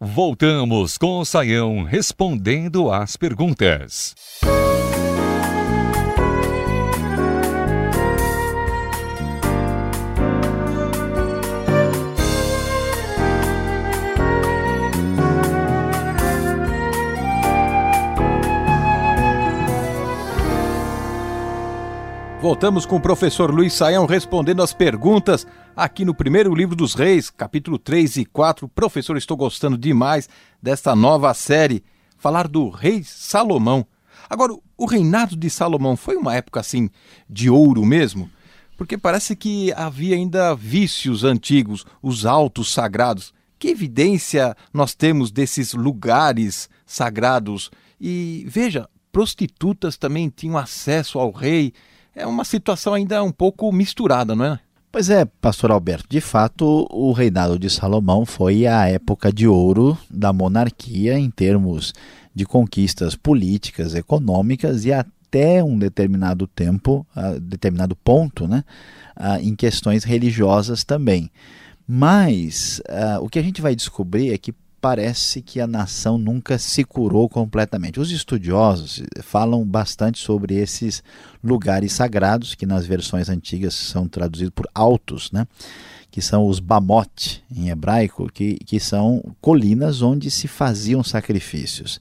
Voltamos 0.00 0.98
com 0.98 1.20
o 1.20 1.24
Saião 1.24 1.84
respondendo 1.84 2.90
às 2.90 3.16
perguntas. 3.16 4.16
Voltamos 22.44 22.84
com 22.84 22.96
o 22.96 23.00
professor 23.00 23.50
Luiz 23.50 23.72
Saião 23.72 24.04
respondendo 24.04 24.62
as 24.62 24.74
perguntas 24.74 25.46
aqui 25.74 26.04
no 26.04 26.14
primeiro 26.14 26.54
livro 26.54 26.76
dos 26.76 26.92
Reis, 26.92 27.30
capítulo 27.30 27.78
3 27.78 28.18
e 28.18 28.26
4. 28.26 28.68
Professor, 28.68 29.16
estou 29.16 29.34
gostando 29.34 29.78
demais 29.78 30.28
desta 30.62 30.94
nova 30.94 31.32
série, 31.32 31.82
falar 32.18 32.46
do 32.46 32.68
rei 32.68 33.02
Salomão. 33.02 33.86
Agora, 34.28 34.52
o 34.76 34.84
reinado 34.84 35.34
de 35.34 35.48
Salomão 35.48 35.96
foi 35.96 36.16
uma 36.16 36.34
época 36.34 36.60
assim 36.60 36.90
de 37.30 37.48
ouro 37.48 37.82
mesmo? 37.82 38.28
Porque 38.76 38.98
parece 38.98 39.34
que 39.34 39.72
havia 39.72 40.14
ainda 40.14 40.54
vícios 40.54 41.24
antigos, 41.24 41.86
os 42.02 42.26
altos 42.26 42.70
sagrados. 42.70 43.32
Que 43.58 43.68
evidência 43.68 44.54
nós 44.70 44.94
temos 44.94 45.30
desses 45.30 45.72
lugares 45.72 46.68
sagrados? 46.84 47.70
E 47.98 48.44
veja, 48.46 48.86
prostitutas 49.10 49.96
também 49.96 50.28
tinham 50.28 50.58
acesso 50.58 51.18
ao 51.18 51.30
rei 51.30 51.72
é 52.14 52.26
uma 52.26 52.44
situação 52.44 52.94
ainda 52.94 53.22
um 53.22 53.32
pouco 53.32 53.70
misturada, 53.72 54.34
não 54.34 54.44
é? 54.44 54.60
Pois 54.90 55.10
é, 55.10 55.24
pastor 55.24 55.72
Alberto, 55.72 56.06
de 56.08 56.20
fato, 56.20 56.86
o 56.88 57.12
reinado 57.12 57.58
de 57.58 57.68
Salomão 57.68 58.24
foi 58.24 58.64
a 58.64 58.86
época 58.86 59.32
de 59.32 59.48
ouro 59.48 59.98
da 60.08 60.32
monarquia 60.32 61.18
em 61.18 61.28
termos 61.30 61.92
de 62.32 62.44
conquistas 62.44 63.16
políticas, 63.16 63.94
econômicas 63.96 64.84
e 64.84 64.92
até 64.92 65.64
um 65.64 65.76
determinado 65.76 66.46
tempo, 66.46 67.04
uh, 67.16 67.40
determinado 67.40 67.96
ponto, 67.96 68.46
né, 68.46 68.62
uh, 69.16 69.40
em 69.42 69.56
questões 69.56 70.04
religiosas 70.04 70.84
também. 70.84 71.28
Mas 71.88 72.80
uh, 72.88 73.20
o 73.20 73.28
que 73.28 73.40
a 73.40 73.42
gente 73.42 73.60
vai 73.60 73.74
descobrir 73.74 74.32
é 74.32 74.38
que 74.38 74.54
parece 74.84 75.40
que 75.40 75.62
a 75.62 75.66
nação 75.66 76.18
nunca 76.18 76.58
se 76.58 76.84
curou 76.84 77.26
completamente. 77.26 77.98
Os 77.98 78.10
estudiosos 78.10 79.02
falam 79.22 79.64
bastante 79.64 80.18
sobre 80.18 80.56
esses 80.56 81.02
lugares 81.42 81.94
sagrados, 81.94 82.54
que 82.54 82.66
nas 82.66 82.84
versões 82.84 83.30
antigas 83.30 83.72
são 83.72 84.06
traduzidos 84.06 84.52
por 84.54 84.68
altos, 84.74 85.32
né? 85.32 85.46
que 86.10 86.20
são 86.20 86.46
os 86.46 86.60
Bamot 86.60 87.42
em 87.50 87.70
hebraico, 87.70 88.30
que, 88.30 88.56
que 88.56 88.78
são 88.78 89.24
colinas 89.40 90.02
onde 90.02 90.30
se 90.30 90.46
faziam 90.46 91.02
sacrifícios. 91.02 91.98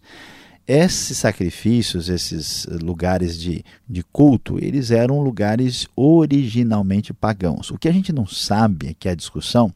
Esses 0.67 1.17
sacrifícios, 1.17 2.09
esses 2.09 2.65
lugares 2.81 3.39
de, 3.39 3.63
de 3.87 4.03
culto, 4.03 4.61
eles 4.61 4.91
eram 4.91 5.21
lugares 5.21 5.87
originalmente 5.95 7.13
pagãos. 7.13 7.71
O 7.71 7.77
que 7.77 7.87
a 7.87 7.93
gente 7.93 8.11
não 8.11 8.27
sabe, 8.27 8.93
que 8.99 9.07
é 9.07 9.11
a 9.11 9.15
discussão, 9.15 9.73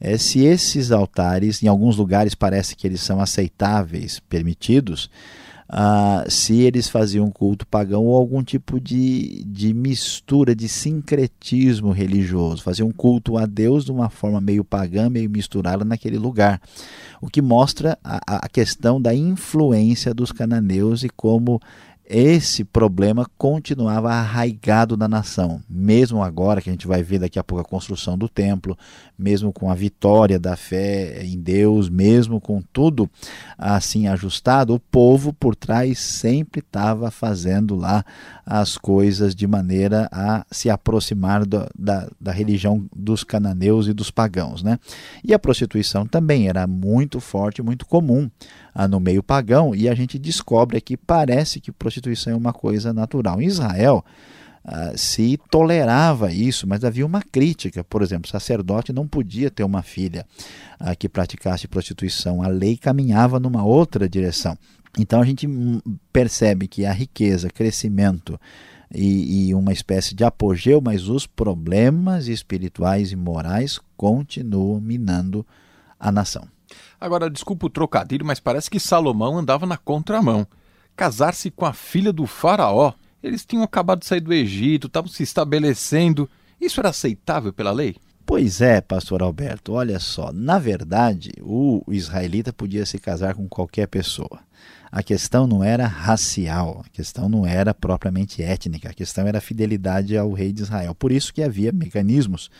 é 0.00 0.16
se 0.16 0.40
esses 0.40 0.90
altares, 0.90 1.62
em 1.62 1.68
alguns 1.68 1.96
lugares 1.96 2.34
parece 2.34 2.74
que 2.74 2.86
eles 2.86 3.02
são 3.02 3.20
aceitáveis, 3.20 4.18
permitidos, 4.18 5.10
ah, 5.72 6.24
se 6.28 6.62
eles 6.62 6.88
faziam 6.88 7.30
culto 7.30 7.64
pagão 7.64 8.04
ou 8.04 8.16
algum 8.16 8.42
tipo 8.42 8.80
de, 8.80 9.44
de 9.44 9.72
mistura, 9.72 10.52
de 10.52 10.68
sincretismo 10.68 11.92
religioso, 11.92 12.64
faziam 12.64 12.90
culto 12.90 13.38
a 13.38 13.46
Deus 13.46 13.84
de 13.84 13.92
uma 13.92 14.10
forma 14.10 14.40
meio 14.40 14.64
pagã, 14.64 15.08
meio 15.08 15.30
misturada 15.30 15.84
naquele 15.84 16.18
lugar. 16.18 16.60
O 17.20 17.28
que 17.28 17.40
mostra 17.40 17.96
a, 18.02 18.20
a 18.44 18.48
questão 18.48 19.00
da 19.00 19.14
influência 19.14 20.12
dos 20.12 20.32
cananeus 20.32 21.04
e 21.04 21.08
como 21.08 21.60
esse 22.12 22.64
problema 22.64 23.24
continuava 23.38 24.10
arraigado 24.10 24.96
na 24.96 25.06
nação, 25.06 25.62
mesmo 25.70 26.24
agora 26.24 26.60
que 26.60 26.68
a 26.68 26.72
gente 26.72 26.88
vai 26.88 27.04
ver 27.04 27.20
daqui 27.20 27.38
a 27.38 27.44
pouco 27.44 27.62
a 27.62 27.64
construção 27.64 28.18
do 28.18 28.28
templo, 28.28 28.76
mesmo 29.16 29.52
com 29.52 29.70
a 29.70 29.76
vitória 29.76 30.36
da 30.36 30.56
fé 30.56 31.24
em 31.24 31.38
Deus, 31.38 31.88
mesmo 31.88 32.40
com 32.40 32.60
tudo 32.72 33.08
assim 33.56 34.08
ajustado, 34.08 34.74
o 34.74 34.80
povo 34.80 35.32
por 35.32 35.54
trás 35.54 36.00
sempre 36.00 36.58
estava 36.58 37.12
fazendo 37.12 37.76
lá 37.76 38.04
as 38.44 38.76
coisas 38.76 39.32
de 39.32 39.46
maneira 39.46 40.08
a 40.10 40.44
se 40.50 40.68
aproximar 40.68 41.46
da, 41.46 42.08
da 42.20 42.32
religião 42.32 42.84
dos 42.92 43.22
cananeus 43.22 43.86
e 43.86 43.92
dos 43.92 44.10
pagãos. 44.10 44.64
Né? 44.64 44.80
E 45.22 45.32
a 45.32 45.38
prostituição 45.38 46.04
também 46.04 46.48
era 46.48 46.66
muito 46.66 47.20
forte, 47.20 47.62
muito 47.62 47.86
comum 47.86 48.28
ah, 48.74 48.88
no 48.88 49.00
meio 49.00 49.22
pagão, 49.22 49.74
e 49.74 49.88
a 49.88 49.94
gente 49.94 50.18
descobre 50.18 50.76
aqui, 50.76 50.96
parece 50.96 51.60
que 51.60 51.72
prostituição 51.72 52.32
é 52.32 52.36
uma 52.36 52.52
coisa 52.52 52.92
natural. 52.92 53.40
Em 53.40 53.46
Israel, 53.46 54.04
ah, 54.64 54.92
se 54.94 55.38
tolerava 55.50 56.32
isso, 56.32 56.66
mas 56.66 56.84
havia 56.84 57.06
uma 57.06 57.22
crítica. 57.22 57.82
Por 57.82 58.02
exemplo, 58.02 58.28
o 58.28 58.30
sacerdote 58.30 58.92
não 58.92 59.08
podia 59.08 59.50
ter 59.50 59.64
uma 59.64 59.82
filha 59.82 60.26
ah, 60.78 60.94
que 60.94 61.08
praticasse 61.08 61.66
prostituição. 61.66 62.42
A 62.42 62.48
lei 62.48 62.76
caminhava 62.76 63.40
numa 63.40 63.64
outra 63.64 64.08
direção. 64.08 64.56
Então 64.98 65.20
a 65.20 65.24
gente 65.24 65.48
percebe 66.12 66.66
que 66.66 66.84
a 66.84 66.92
riqueza, 66.92 67.48
crescimento 67.48 68.38
e, 68.92 69.48
e, 69.48 69.54
uma 69.54 69.72
espécie 69.72 70.14
de 70.14 70.24
apogeu, 70.24 70.80
mas 70.80 71.08
os 71.08 71.26
problemas 71.26 72.26
espirituais 72.26 73.12
e 73.12 73.16
morais 73.16 73.80
continuam 73.96 74.80
minando 74.80 75.46
a 75.98 76.10
nação. 76.10 76.48
Agora, 77.00 77.30
desculpa 77.30 77.66
o 77.66 77.70
trocadilho, 77.70 78.26
mas 78.26 78.38
parece 78.38 78.70
que 78.70 78.78
Salomão 78.78 79.38
andava 79.38 79.64
na 79.64 79.78
contramão. 79.78 80.46
Casar-se 80.94 81.50
com 81.50 81.64
a 81.64 81.72
filha 81.72 82.12
do 82.12 82.26
faraó. 82.26 82.92
Eles 83.22 83.44
tinham 83.46 83.62
acabado 83.62 84.00
de 84.00 84.06
sair 84.06 84.20
do 84.20 84.32
Egito, 84.32 84.86
estavam 84.86 85.08
se 85.08 85.22
estabelecendo. 85.22 86.28
Isso 86.60 86.78
era 86.78 86.90
aceitável 86.90 87.52
pela 87.52 87.72
lei? 87.72 87.96
Pois 88.26 88.60
é, 88.60 88.80
pastor 88.80 89.22
Alberto, 89.22 89.72
olha 89.72 89.98
só. 89.98 90.30
Na 90.32 90.58
verdade, 90.58 91.32
o 91.40 91.82
israelita 91.88 92.52
podia 92.52 92.84
se 92.84 92.98
casar 92.98 93.34
com 93.34 93.48
qualquer 93.48 93.88
pessoa. 93.88 94.38
A 94.92 95.02
questão 95.02 95.46
não 95.46 95.64
era 95.64 95.86
racial, 95.86 96.82
a 96.84 96.88
questão 96.90 97.28
não 97.28 97.46
era 97.46 97.72
propriamente 97.72 98.42
étnica, 98.42 98.90
a 98.90 98.94
questão 98.94 99.26
era 99.26 99.38
a 99.38 99.40
fidelidade 99.40 100.16
ao 100.16 100.32
rei 100.32 100.52
de 100.52 100.62
Israel. 100.62 100.94
Por 100.94 101.12
isso 101.12 101.32
que 101.32 101.42
havia 101.42 101.72
mecanismos 101.72 102.50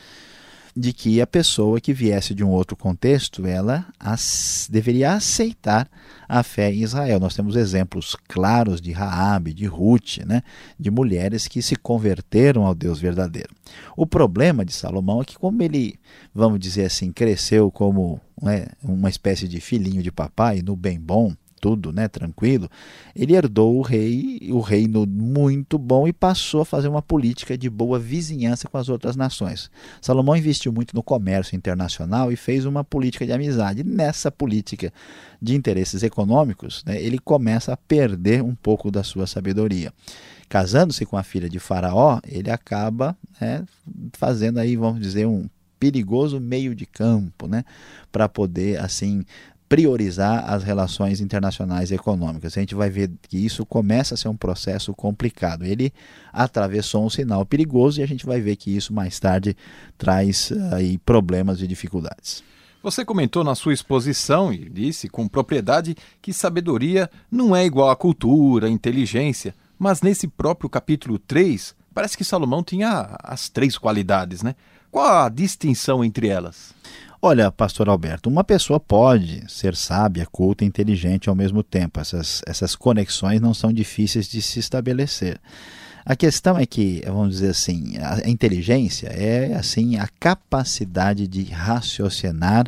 de 0.76 0.92
que 0.92 1.20
a 1.20 1.26
pessoa 1.26 1.80
que 1.80 1.92
viesse 1.92 2.34
de 2.34 2.44
um 2.44 2.50
outro 2.50 2.76
contexto, 2.76 3.46
ela 3.46 3.86
as, 3.98 4.68
deveria 4.70 5.12
aceitar 5.12 5.90
a 6.28 6.42
fé 6.42 6.72
em 6.72 6.82
Israel. 6.82 7.18
Nós 7.18 7.34
temos 7.34 7.56
exemplos 7.56 8.16
claros 8.28 8.80
de 8.80 8.92
Raabe, 8.92 9.52
de 9.52 9.66
Ruth, 9.66 10.18
né, 10.24 10.42
de 10.78 10.90
mulheres 10.90 11.48
que 11.48 11.60
se 11.60 11.74
converteram 11.74 12.64
ao 12.64 12.74
Deus 12.74 13.00
verdadeiro. 13.00 13.50
O 13.96 14.06
problema 14.06 14.64
de 14.64 14.72
Salomão 14.72 15.20
é 15.22 15.24
que 15.24 15.38
como 15.38 15.62
ele, 15.62 15.98
vamos 16.34 16.60
dizer 16.60 16.84
assim, 16.84 17.12
cresceu 17.12 17.70
como 17.70 18.20
né, 18.40 18.66
uma 18.82 19.08
espécie 19.08 19.48
de 19.48 19.60
filhinho 19.60 20.02
de 20.02 20.12
papai, 20.12 20.62
no 20.62 20.76
bem 20.76 21.00
bom, 21.00 21.34
tudo, 21.60 21.92
né, 21.92 22.08
tranquilo, 22.08 22.68
ele 23.14 23.34
herdou 23.34 23.76
o 23.76 23.82
rei, 23.82 24.48
o 24.50 24.60
reino 24.60 25.06
muito 25.06 25.78
bom 25.78 26.08
e 26.08 26.12
passou 26.12 26.62
a 26.62 26.64
fazer 26.64 26.88
uma 26.88 27.02
política 27.02 27.56
de 27.56 27.68
boa 27.68 27.98
vizinhança 27.98 28.68
com 28.68 28.78
as 28.78 28.88
outras 28.88 29.14
nações. 29.14 29.70
Salomão 30.00 30.36
investiu 30.36 30.72
muito 30.72 30.94
no 30.94 31.02
comércio 31.02 31.54
internacional 31.54 32.32
e 32.32 32.36
fez 32.36 32.64
uma 32.64 32.82
política 32.82 33.26
de 33.26 33.32
amizade. 33.32 33.84
Nessa 33.84 34.30
política 34.30 34.92
de 35.40 35.54
interesses 35.54 36.02
econômicos, 36.02 36.82
né, 36.84 37.00
ele 37.00 37.18
começa 37.18 37.72
a 37.72 37.76
perder 37.76 38.42
um 38.42 38.54
pouco 38.54 38.90
da 38.90 39.02
sua 39.02 39.26
sabedoria. 39.26 39.92
Casando-se 40.48 41.06
com 41.06 41.16
a 41.16 41.22
filha 41.22 41.48
de 41.48 41.60
Faraó, 41.60 42.18
ele 42.26 42.50
acaba 42.50 43.16
né, 43.40 43.64
fazendo 44.14 44.58
aí, 44.58 44.74
vamos 44.76 45.00
dizer, 45.00 45.26
um 45.26 45.48
perigoso 45.80 46.38
meio 46.38 46.74
de 46.74 46.84
campo, 46.84 47.46
né, 47.48 47.64
para 48.12 48.28
poder 48.28 48.78
assim 48.78 49.24
priorizar 49.70 50.52
as 50.52 50.64
relações 50.64 51.20
internacionais 51.20 51.92
econômicas. 51.92 52.56
A 52.56 52.60
gente 52.60 52.74
vai 52.74 52.90
ver 52.90 53.08
que 53.28 53.38
isso 53.38 53.64
começa 53.64 54.14
a 54.14 54.16
ser 54.16 54.26
um 54.26 54.36
processo 54.36 54.92
complicado. 54.92 55.64
Ele 55.64 55.92
atravessou 56.32 57.06
um 57.06 57.08
sinal 57.08 57.46
perigoso 57.46 58.00
e 58.00 58.02
a 58.02 58.06
gente 58.06 58.26
vai 58.26 58.40
ver 58.40 58.56
que 58.56 58.76
isso 58.76 58.92
mais 58.92 59.20
tarde 59.20 59.56
traz 59.96 60.52
aí 60.72 60.98
problemas 60.98 61.62
e 61.62 61.68
dificuldades. 61.68 62.42
Você 62.82 63.04
comentou 63.04 63.44
na 63.44 63.54
sua 63.54 63.72
exposição 63.72 64.52
e 64.52 64.68
disse 64.68 65.08
com 65.08 65.28
propriedade 65.28 65.94
que 66.20 66.32
sabedoria 66.32 67.08
não 67.30 67.54
é 67.54 67.64
igual 67.64 67.90
a 67.90 67.96
cultura, 67.96 68.66
a 68.66 68.70
inteligência, 68.70 69.54
mas 69.78 70.02
nesse 70.02 70.26
próprio 70.26 70.68
capítulo 70.68 71.16
3, 71.16 71.76
parece 71.94 72.16
que 72.16 72.24
Salomão 72.24 72.64
tinha 72.64 73.16
as 73.22 73.48
três 73.48 73.78
qualidades, 73.78 74.42
né? 74.42 74.56
Qual 74.90 75.06
a 75.06 75.28
distinção 75.28 76.04
entre 76.04 76.26
elas? 76.26 76.74
Olha, 77.22 77.52
pastor 77.52 77.90
Alberto, 77.90 78.30
uma 78.30 78.42
pessoa 78.42 78.80
pode 78.80 79.44
ser 79.46 79.76
sábia, 79.76 80.26
culta 80.32 80.64
e 80.64 80.66
inteligente 80.66 81.28
ao 81.28 81.34
mesmo 81.34 81.62
tempo. 81.62 82.00
Essas, 82.00 82.40
essas 82.46 82.74
conexões 82.74 83.42
não 83.42 83.52
são 83.52 83.70
difíceis 83.70 84.26
de 84.26 84.40
se 84.40 84.58
estabelecer. 84.58 85.38
A 86.02 86.16
questão 86.16 86.56
é 86.56 86.64
que, 86.64 87.02
vamos 87.04 87.34
dizer 87.34 87.50
assim, 87.50 87.98
a 87.98 88.26
inteligência 88.26 89.08
é 89.08 89.54
assim 89.54 89.98
a 89.98 90.08
capacidade 90.18 91.28
de 91.28 91.44
raciocinar 91.44 92.66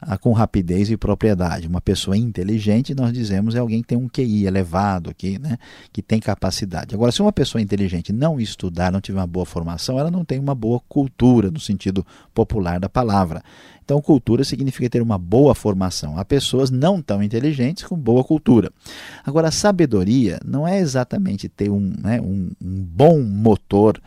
ah, 0.00 0.18
com 0.18 0.32
rapidez 0.32 0.90
e 0.90 0.96
propriedade. 0.96 1.68
Uma 1.68 1.80
pessoa 1.80 2.16
inteligente, 2.16 2.92
nós 2.92 3.12
dizemos, 3.12 3.54
é 3.54 3.60
alguém 3.60 3.82
que 3.82 3.86
tem 3.86 3.98
um 3.98 4.08
QI 4.08 4.46
elevado 4.46 5.10
aqui, 5.10 5.38
né? 5.38 5.56
que 5.92 6.02
tem 6.02 6.18
capacidade. 6.18 6.92
Agora, 6.92 7.12
se 7.12 7.22
uma 7.22 7.32
pessoa 7.32 7.62
inteligente 7.62 8.12
não 8.12 8.40
estudar, 8.40 8.90
não 8.90 9.00
tiver 9.00 9.20
uma 9.20 9.28
boa 9.28 9.46
formação, 9.46 9.96
ela 9.96 10.10
não 10.10 10.24
tem 10.24 10.40
uma 10.40 10.56
boa 10.56 10.80
cultura, 10.88 11.52
no 11.52 11.60
sentido 11.60 12.04
popular 12.34 12.80
da 12.80 12.88
palavra. 12.88 13.44
Então, 13.84 14.00
cultura 14.00 14.44
significa 14.44 14.88
ter 14.88 15.02
uma 15.02 15.18
boa 15.18 15.54
formação. 15.54 16.18
Há 16.18 16.24
pessoas 16.24 16.70
não 16.70 17.02
tão 17.02 17.22
inteligentes 17.22 17.84
com 17.84 17.96
boa 17.96 18.22
cultura. 18.22 18.70
Agora, 19.24 19.50
sabedoria 19.50 20.38
não 20.44 20.66
é 20.66 20.78
exatamente 20.78 21.48
ter 21.48 21.70
um, 21.70 21.92
né, 21.98 22.20
um, 22.20 22.50
um 22.62 22.82
bom 22.82 23.20
motor 23.20 24.00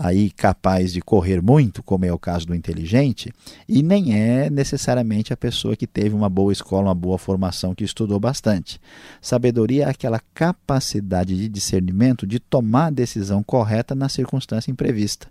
aí 0.00 0.30
capaz 0.30 0.92
de 0.92 1.00
correr 1.00 1.42
muito, 1.42 1.82
como 1.82 2.04
é 2.04 2.12
o 2.12 2.18
caso 2.18 2.46
do 2.46 2.54
inteligente, 2.54 3.32
e 3.68 3.82
nem 3.82 4.16
é 4.16 4.48
necessariamente 4.48 5.32
a 5.32 5.36
pessoa 5.36 5.74
que 5.74 5.88
teve 5.88 6.14
uma 6.14 6.28
boa 6.28 6.52
escola, 6.52 6.88
uma 6.88 6.94
boa 6.94 7.18
formação, 7.18 7.74
que 7.74 7.82
estudou 7.82 8.20
bastante. 8.20 8.80
Sabedoria 9.20 9.86
é 9.86 9.90
aquela 9.90 10.20
capacidade 10.32 11.36
de 11.36 11.48
discernimento 11.48 12.26
de 12.26 12.38
tomar 12.38 12.86
a 12.86 12.90
decisão 12.90 13.42
correta 13.42 13.94
na 13.94 14.08
circunstância 14.08 14.70
imprevista. 14.70 15.28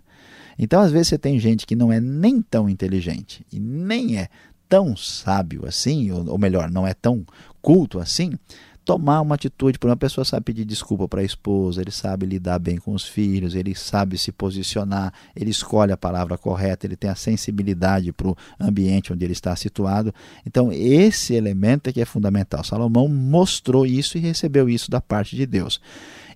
Então, 0.58 0.80
às 0.80 0.90
vezes, 0.90 1.08
você 1.08 1.18
tem 1.18 1.38
gente 1.38 1.66
que 1.66 1.76
não 1.76 1.92
é 1.92 2.00
nem 2.00 2.42
tão 2.42 2.68
inteligente 2.68 3.44
e 3.52 3.60
nem 3.60 4.18
é 4.18 4.28
tão 4.68 4.96
sábio 4.96 5.66
assim, 5.66 6.10
ou, 6.10 6.28
ou 6.30 6.38
melhor, 6.38 6.70
não 6.70 6.86
é 6.86 6.92
tão 6.92 7.24
culto 7.62 7.98
assim, 7.98 8.32
tomar 8.88 9.20
uma 9.20 9.34
atitude. 9.34 9.78
Por 9.78 9.90
uma 9.90 9.96
pessoa 9.96 10.24
sabe 10.24 10.44
pedir 10.44 10.64
desculpa 10.64 11.06
para 11.06 11.20
a 11.20 11.24
esposa, 11.24 11.82
ele 11.82 11.90
sabe 11.90 12.24
lidar 12.24 12.58
bem 12.58 12.78
com 12.78 12.94
os 12.94 13.06
filhos, 13.06 13.54
ele 13.54 13.74
sabe 13.74 14.16
se 14.16 14.32
posicionar, 14.32 15.12
ele 15.36 15.50
escolhe 15.50 15.92
a 15.92 15.96
palavra 15.96 16.38
correta, 16.38 16.86
ele 16.86 16.96
tem 16.96 17.10
a 17.10 17.14
sensibilidade 17.14 18.12
para 18.12 18.28
o 18.28 18.36
ambiente 18.58 19.12
onde 19.12 19.22
ele 19.24 19.34
está 19.34 19.54
situado. 19.54 20.14
Então, 20.46 20.72
esse 20.72 21.34
elemento 21.34 21.90
é 21.90 21.92
que 21.92 22.00
é 22.00 22.06
fundamental. 22.06 22.64
Salomão 22.64 23.08
mostrou 23.08 23.84
isso 23.84 24.16
e 24.16 24.22
recebeu 24.22 24.70
isso 24.70 24.90
da 24.90 25.02
parte 25.02 25.36
de 25.36 25.44
Deus. 25.44 25.80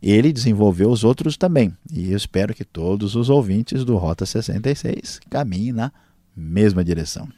Ele 0.03 0.33
desenvolveu 0.33 0.91
os 0.91 1.05
outros 1.05 1.37
também. 1.37 1.77
E 1.91 2.11
eu 2.11 2.17
espero 2.17 2.55
que 2.55 2.65
todos 2.65 3.15
os 3.15 3.31
ouvintes 3.31 3.85
do 3.85 3.97
Rota 3.97 4.27
66 4.27 5.21
caminhem 5.31 5.73
na 5.73 5.93
mesma 6.37 6.83
direção. 6.83 7.29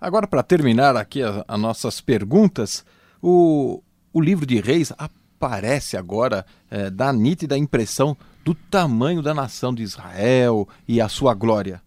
Agora, 0.00 0.26
para 0.26 0.42
terminar 0.42 0.96
aqui 0.96 1.20
as 1.22 1.60
nossas 1.60 2.00
perguntas, 2.00 2.84
o, 3.20 3.82
o 4.12 4.20
livro 4.20 4.46
de 4.46 4.60
Reis 4.60 4.92
aparece 4.96 5.96
agora, 5.96 6.46
é, 6.70 6.90
dá 6.90 7.12
nítida 7.12 7.58
impressão 7.58 8.16
do 8.44 8.54
tamanho 8.54 9.20
da 9.20 9.34
nação 9.34 9.74
de 9.74 9.82
Israel 9.82 10.68
e 10.86 11.00
a 11.00 11.08
sua 11.08 11.34
glória. 11.34 11.82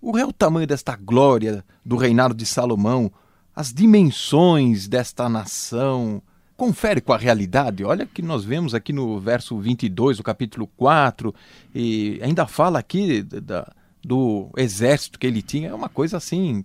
O 0.00 0.12
real 0.12 0.32
tamanho 0.32 0.66
desta 0.66 0.94
glória 0.94 1.64
do 1.84 1.96
reinado 1.96 2.34
de 2.34 2.46
Salomão, 2.46 3.10
as 3.54 3.72
dimensões 3.72 4.86
desta 4.86 5.28
nação, 5.28 6.22
confere 6.60 7.00
com 7.00 7.14
a 7.14 7.16
realidade. 7.16 7.82
Olha 7.84 8.04
que 8.04 8.20
nós 8.20 8.44
vemos 8.44 8.74
aqui 8.74 8.92
no 8.92 9.18
verso 9.18 9.58
22 9.58 10.18
do 10.18 10.22
capítulo 10.22 10.66
4, 10.76 11.34
e 11.74 12.20
ainda 12.22 12.46
fala 12.46 12.78
aqui 12.78 13.22
da, 13.22 13.66
do 14.04 14.50
exército 14.58 15.18
que 15.18 15.26
ele 15.26 15.40
tinha. 15.40 15.70
É 15.70 15.74
uma 15.74 15.88
coisa 15.88 16.18
assim 16.18 16.62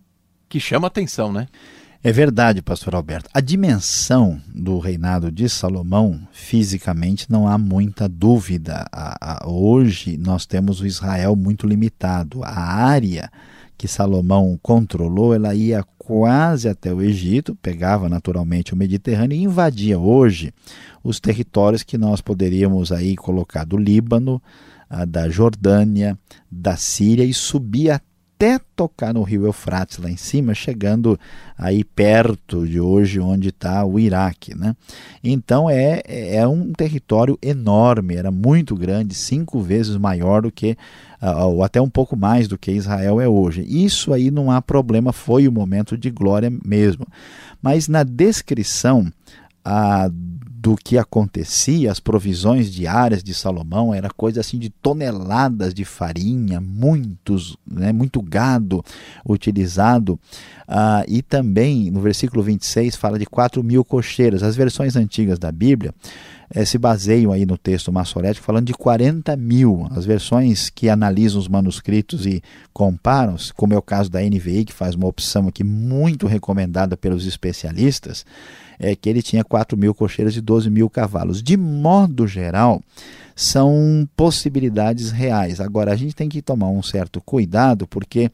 que 0.50 0.60
chama 0.60 0.88
atenção, 0.88 1.32
né? 1.32 1.48
É 2.04 2.12
verdade, 2.12 2.62
pastor 2.62 2.94
Alberto. 2.94 3.30
A 3.34 3.40
dimensão 3.40 4.42
do 4.54 4.80
reinado 4.80 5.32
de 5.32 5.48
Salomão, 5.48 6.28
fisicamente, 6.34 7.32
não 7.32 7.48
há 7.48 7.58
muita 7.58 8.10
dúvida. 8.10 8.86
Hoje 9.46 10.18
nós 10.18 10.46
temos 10.46 10.82
o 10.82 10.86
Israel 10.86 11.38
muito 11.38 11.66
limitado. 11.66 12.44
A 12.44 12.60
área 12.60 13.32
que 13.78 13.88
Salomão 13.88 14.60
controlou, 14.62 15.34
ela 15.34 15.56
ia 15.56 15.86
quase 16.06 16.70
até 16.70 16.94
o 16.94 17.02
Egito, 17.02 17.56
pegava 17.56 18.08
naturalmente 18.08 18.74
o 18.74 18.78
Mediterrâneo 18.78 19.36
e 19.36 19.42
invadia 19.42 19.98
hoje 19.98 20.54
os 21.04 21.20
territórios 21.20 21.82
que 21.82 21.98
nós 21.98 22.22
poderíamos 22.22 22.92
aí 22.92 23.16
colocar 23.16 23.64
do 23.64 23.76
Líbano, 23.76 24.40
da 25.08 25.28
Jordânia, 25.30 26.18
da 26.50 26.78
Síria 26.78 27.24
e 27.26 27.34
subia 27.34 27.96
até 27.96 28.15
tocar 28.76 29.14
no 29.14 29.24
rio 29.24 29.46
Eufrates 29.46 29.98
lá 29.98 30.10
em 30.10 30.18
cima, 30.18 30.54
chegando 30.54 31.18
aí 31.58 31.84
perto 31.84 32.68
de 32.68 32.80
hoje 32.80 33.20
onde 33.20 33.50
está 33.50 33.86
o 33.86 34.00
Iraque. 34.00 34.56
Né? 34.56 34.76
Então 35.24 35.70
é, 35.70 36.02
é 36.06 36.48
um 36.48 36.74
território 36.74 37.40
enorme, 37.42 38.16
era 38.16 38.32
muito 38.32 38.76
grande, 38.76 39.16
cinco 39.16 39.62
vezes 39.62 39.96
maior 39.98 40.42
do 40.42 40.52
que, 40.52 40.78
uh, 41.22 41.46
ou 41.46 41.64
até 41.64 41.82
um 41.82 41.90
pouco 41.90 42.18
mais 42.18 42.48
do 42.48 42.58
que 42.58 42.72
Israel 42.72 43.22
é 43.22 43.28
hoje. 43.28 43.66
Isso 43.68 44.14
aí 44.14 44.30
não 44.30 44.52
há 44.52 44.62
problema, 44.62 45.14
foi 45.14 45.48
o 45.48 45.52
momento 45.52 45.98
de 45.98 46.12
glória 46.12 46.52
mesmo. 46.64 47.08
Mas 47.62 47.88
na 47.88 48.04
descrição 48.04 49.12
uh, 49.66 50.14
do 50.66 50.76
que 50.76 50.98
acontecia, 50.98 51.92
as 51.92 52.00
provisões 52.00 52.74
diárias 52.74 53.24
de 53.24 53.36
Salomão 53.36 53.94
era 53.94 54.10
coisa 54.10 54.40
assim 54.40 54.58
de 54.58 54.72
toneladas 54.72 55.76
de 55.76 55.86
farinha, 55.86 56.60
muitos, 56.60 57.56
né, 57.68 57.94
muito 57.94 58.20
gado 58.20 58.84
utilizado. 59.30 60.20
Ah, 60.68 61.06
e 61.08 61.22
também 61.22 61.92
no 61.92 62.02
versículo 62.02 62.42
26 62.42 62.96
fala 62.96 63.20
de 63.20 63.28
4 63.28 63.64
mil 63.64 63.86
cocheiras. 63.86 64.42
As 64.42 64.56
versões 64.56 64.96
antigas 64.96 65.38
da 65.38 65.52
Bíblia 65.52 65.94
eh, 66.50 66.66
se 66.66 66.80
baseiam 66.80 67.32
aí 67.32 67.46
no 67.46 67.60
texto 67.60 67.92
massorético 67.92 68.44
falando 68.44 68.66
de 68.66 68.74
40 68.74 69.36
mil. 69.36 69.88
As 69.92 70.04
versões 70.04 70.72
que 70.72 70.90
analisam 70.90 71.40
os 71.40 71.48
manuscritos 71.48 72.26
e 72.26 72.42
comparam, 72.74 73.36
como 73.56 73.76
é 73.76 73.78
o 73.78 73.84
caso 73.84 74.10
da 74.10 74.20
NVI, 74.20 74.66
que 74.66 74.74
faz 74.74 74.96
uma 74.96 75.06
opção 75.06 75.48
aqui 75.48 75.64
muito 75.64 76.26
recomendada 76.26 76.98
pelos 76.98 77.28
especialistas, 77.28 78.26
é 78.80 78.96
que 78.96 79.10
ele 79.10 79.22
tinha 79.22 79.44
4 79.44 79.78
mil 79.78 79.94
cocheiras 79.94 80.36
e 80.36 80.42
12 80.42 80.70
mil 80.70 80.90
cavalos. 80.90 81.42
De 81.42 81.58
modo 81.58 82.28
geral, 82.28 82.82
são 83.36 84.08
possibilidades 84.16 85.12
reais. 85.12 85.60
Agora, 85.60 85.92
a 85.92 85.96
gente 85.96 86.16
tem 86.16 86.30
que 86.30 86.42
tomar 86.42 86.70
um 86.70 86.82
certo 86.82 87.22
cuidado, 87.22 87.86
porque 87.88 88.32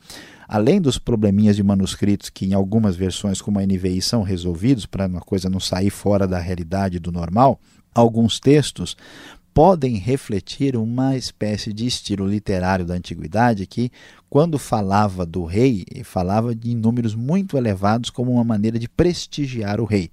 além 0.47 0.79
dos 0.79 0.97
probleminhas 0.97 1.55
de 1.55 1.63
manuscritos 1.63 2.29
que 2.29 2.45
em 2.45 2.53
algumas 2.53 2.95
versões 2.95 3.41
como 3.41 3.59
a 3.59 3.65
NVI 3.65 4.01
são 4.01 4.21
resolvidos 4.21 4.85
para 4.85 5.07
uma 5.07 5.21
coisa 5.21 5.49
não 5.49 5.59
sair 5.59 5.89
fora 5.89 6.27
da 6.27 6.39
realidade 6.39 6.99
do 6.99 7.11
normal, 7.11 7.59
alguns 7.95 8.39
textos 8.39 8.95
podem 9.53 9.95
refletir 9.95 10.75
uma 10.75 11.15
espécie 11.15 11.73
de 11.73 11.85
estilo 11.85 12.27
literário 12.27 12.85
da 12.85 12.93
antiguidade 12.93 13.65
que, 13.65 13.91
quando 14.29 14.57
falava 14.57 15.25
do 15.25 15.43
rei, 15.43 15.85
falava 16.03 16.55
de 16.55 16.73
números 16.75 17.15
muito 17.15 17.57
elevados 17.57 18.09
como 18.09 18.31
uma 18.31 18.43
maneira 18.43 18.79
de 18.79 18.87
prestigiar 18.87 19.79
o 19.81 19.85
rei. 19.85 20.09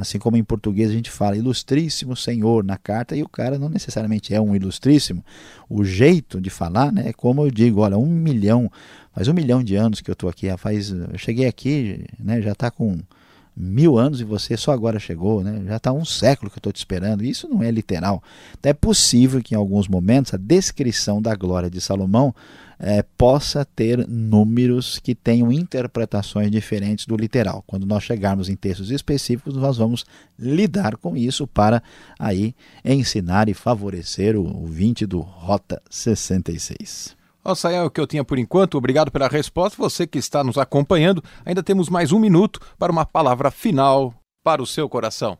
Assim 0.00 0.18
como 0.18 0.38
em 0.38 0.42
português 0.42 0.88
a 0.90 0.94
gente 0.94 1.10
fala 1.10 1.36
ilustríssimo 1.36 2.16
senhor 2.16 2.64
na 2.64 2.78
carta 2.78 3.14
e 3.14 3.22
o 3.22 3.28
cara 3.28 3.58
não 3.58 3.68
necessariamente 3.68 4.34
é 4.34 4.40
um 4.40 4.56
ilustríssimo. 4.56 5.22
O 5.68 5.84
jeito 5.84 6.40
de 6.40 6.48
falar, 6.48 6.90
né, 6.90 7.08
é 7.08 7.12
como 7.12 7.44
eu 7.44 7.50
digo, 7.50 7.82
olha, 7.82 7.98
um 7.98 8.06
milhão, 8.06 8.72
faz 9.12 9.28
um 9.28 9.34
milhão 9.34 9.62
de 9.62 9.76
anos 9.76 10.00
que 10.00 10.10
eu 10.10 10.14
estou 10.14 10.30
aqui, 10.30 10.46
faz, 10.56 10.90
eu 10.90 11.18
cheguei 11.18 11.46
aqui, 11.46 12.06
né, 12.18 12.40
já 12.40 12.52
está 12.52 12.70
com 12.70 12.98
mil 13.56 13.98
anos 13.98 14.20
e 14.20 14.24
você 14.24 14.56
só 14.56 14.72
agora 14.72 14.98
chegou, 14.98 15.42
né? 15.42 15.62
já 15.66 15.76
está 15.76 15.92
um 15.92 16.04
século 16.04 16.50
que 16.50 16.56
eu 16.56 16.60
estou 16.60 16.72
te 16.72 16.78
esperando. 16.78 17.24
Isso 17.24 17.48
não 17.48 17.62
é 17.62 17.70
literal. 17.70 18.22
Então 18.58 18.70
é 18.70 18.74
possível 18.74 19.42
que 19.42 19.54
em 19.54 19.56
alguns 19.56 19.88
momentos 19.88 20.32
a 20.34 20.36
descrição 20.36 21.20
da 21.20 21.34
glória 21.34 21.70
de 21.70 21.80
Salomão 21.80 22.34
é, 22.78 23.02
possa 23.16 23.64
ter 23.64 24.08
números 24.08 24.98
que 24.98 25.14
tenham 25.14 25.52
interpretações 25.52 26.50
diferentes 26.50 27.04
do 27.04 27.14
literal. 27.14 27.62
Quando 27.66 27.86
nós 27.86 28.02
chegarmos 28.02 28.48
em 28.48 28.56
textos 28.56 28.90
específicos, 28.90 29.54
nós 29.54 29.76
vamos 29.76 30.06
lidar 30.38 30.96
com 30.96 31.14
isso 31.14 31.46
para 31.46 31.82
aí 32.18 32.54
ensinar 32.82 33.50
e 33.50 33.54
favorecer 33.54 34.34
o, 34.34 34.64
o 34.64 34.66
20 34.66 35.04
do 35.04 35.20
Rota 35.20 35.82
66. 35.90 37.19
Nossa, 37.44 37.72
é 37.72 37.82
o 37.82 37.90
que 37.90 38.00
eu 38.00 38.06
tinha 38.06 38.22
por 38.22 38.38
enquanto. 38.38 38.76
Obrigado 38.76 39.10
pela 39.10 39.26
resposta. 39.26 39.76
Você 39.78 40.06
que 40.06 40.18
está 40.18 40.44
nos 40.44 40.58
acompanhando, 40.58 41.24
ainda 41.44 41.62
temos 41.62 41.88
mais 41.88 42.12
um 42.12 42.18
minuto 42.18 42.60
para 42.78 42.92
uma 42.92 43.06
palavra 43.06 43.50
final 43.50 44.14
para 44.44 44.62
o 44.62 44.66
seu 44.66 44.86
coração. 44.88 45.38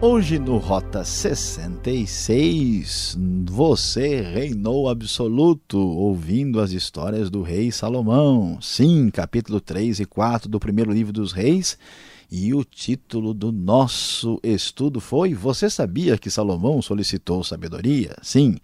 Hoje 0.00 0.38
no 0.38 0.58
Rota 0.58 1.02
66, 1.02 3.16
você 3.50 4.20
reinou 4.20 4.90
absoluto, 4.90 5.78
ouvindo 5.78 6.60
as 6.60 6.72
histórias 6.72 7.30
do 7.30 7.40
rei 7.40 7.72
Salomão. 7.72 8.58
Sim, 8.60 9.08
capítulo 9.10 9.62
3 9.62 10.00
e 10.00 10.04
4 10.04 10.46
do 10.48 10.60
primeiro 10.60 10.92
livro 10.92 11.10
dos 11.10 11.32
reis 11.32 11.78
e 12.36 12.52
o 12.52 12.64
título 12.64 13.32
do 13.32 13.52
nosso 13.52 14.40
estudo 14.42 14.98
foi 14.98 15.32
Você 15.34 15.70
sabia 15.70 16.18
que 16.18 16.28
Salomão 16.28 16.82
solicitou 16.82 17.44
sabedoria? 17.44 18.16
Sim, 18.22 18.56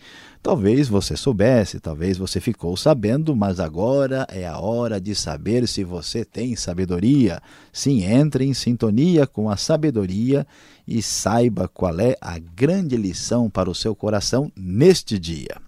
talvez 0.42 0.88
você 0.88 1.16
soubesse, 1.16 1.78
talvez 1.78 2.18
você 2.18 2.40
ficou 2.40 2.76
sabendo, 2.76 3.36
mas 3.36 3.60
agora 3.60 4.26
é 4.28 4.44
a 4.44 4.58
hora 4.58 5.00
de 5.00 5.14
saber 5.14 5.68
se 5.68 5.84
você 5.84 6.24
tem 6.24 6.56
sabedoria. 6.56 7.40
Sim, 7.72 8.02
entre 8.02 8.44
em 8.44 8.54
sintonia 8.54 9.24
com 9.24 9.48
a 9.48 9.56
sabedoria 9.56 10.44
e 10.84 11.00
saiba 11.00 11.68
qual 11.68 12.00
é 12.00 12.16
a 12.20 12.40
grande 12.40 12.96
lição 12.96 13.48
para 13.48 13.70
o 13.70 13.74
seu 13.74 13.94
coração 13.94 14.50
neste 14.56 15.16
dia. 15.16 15.62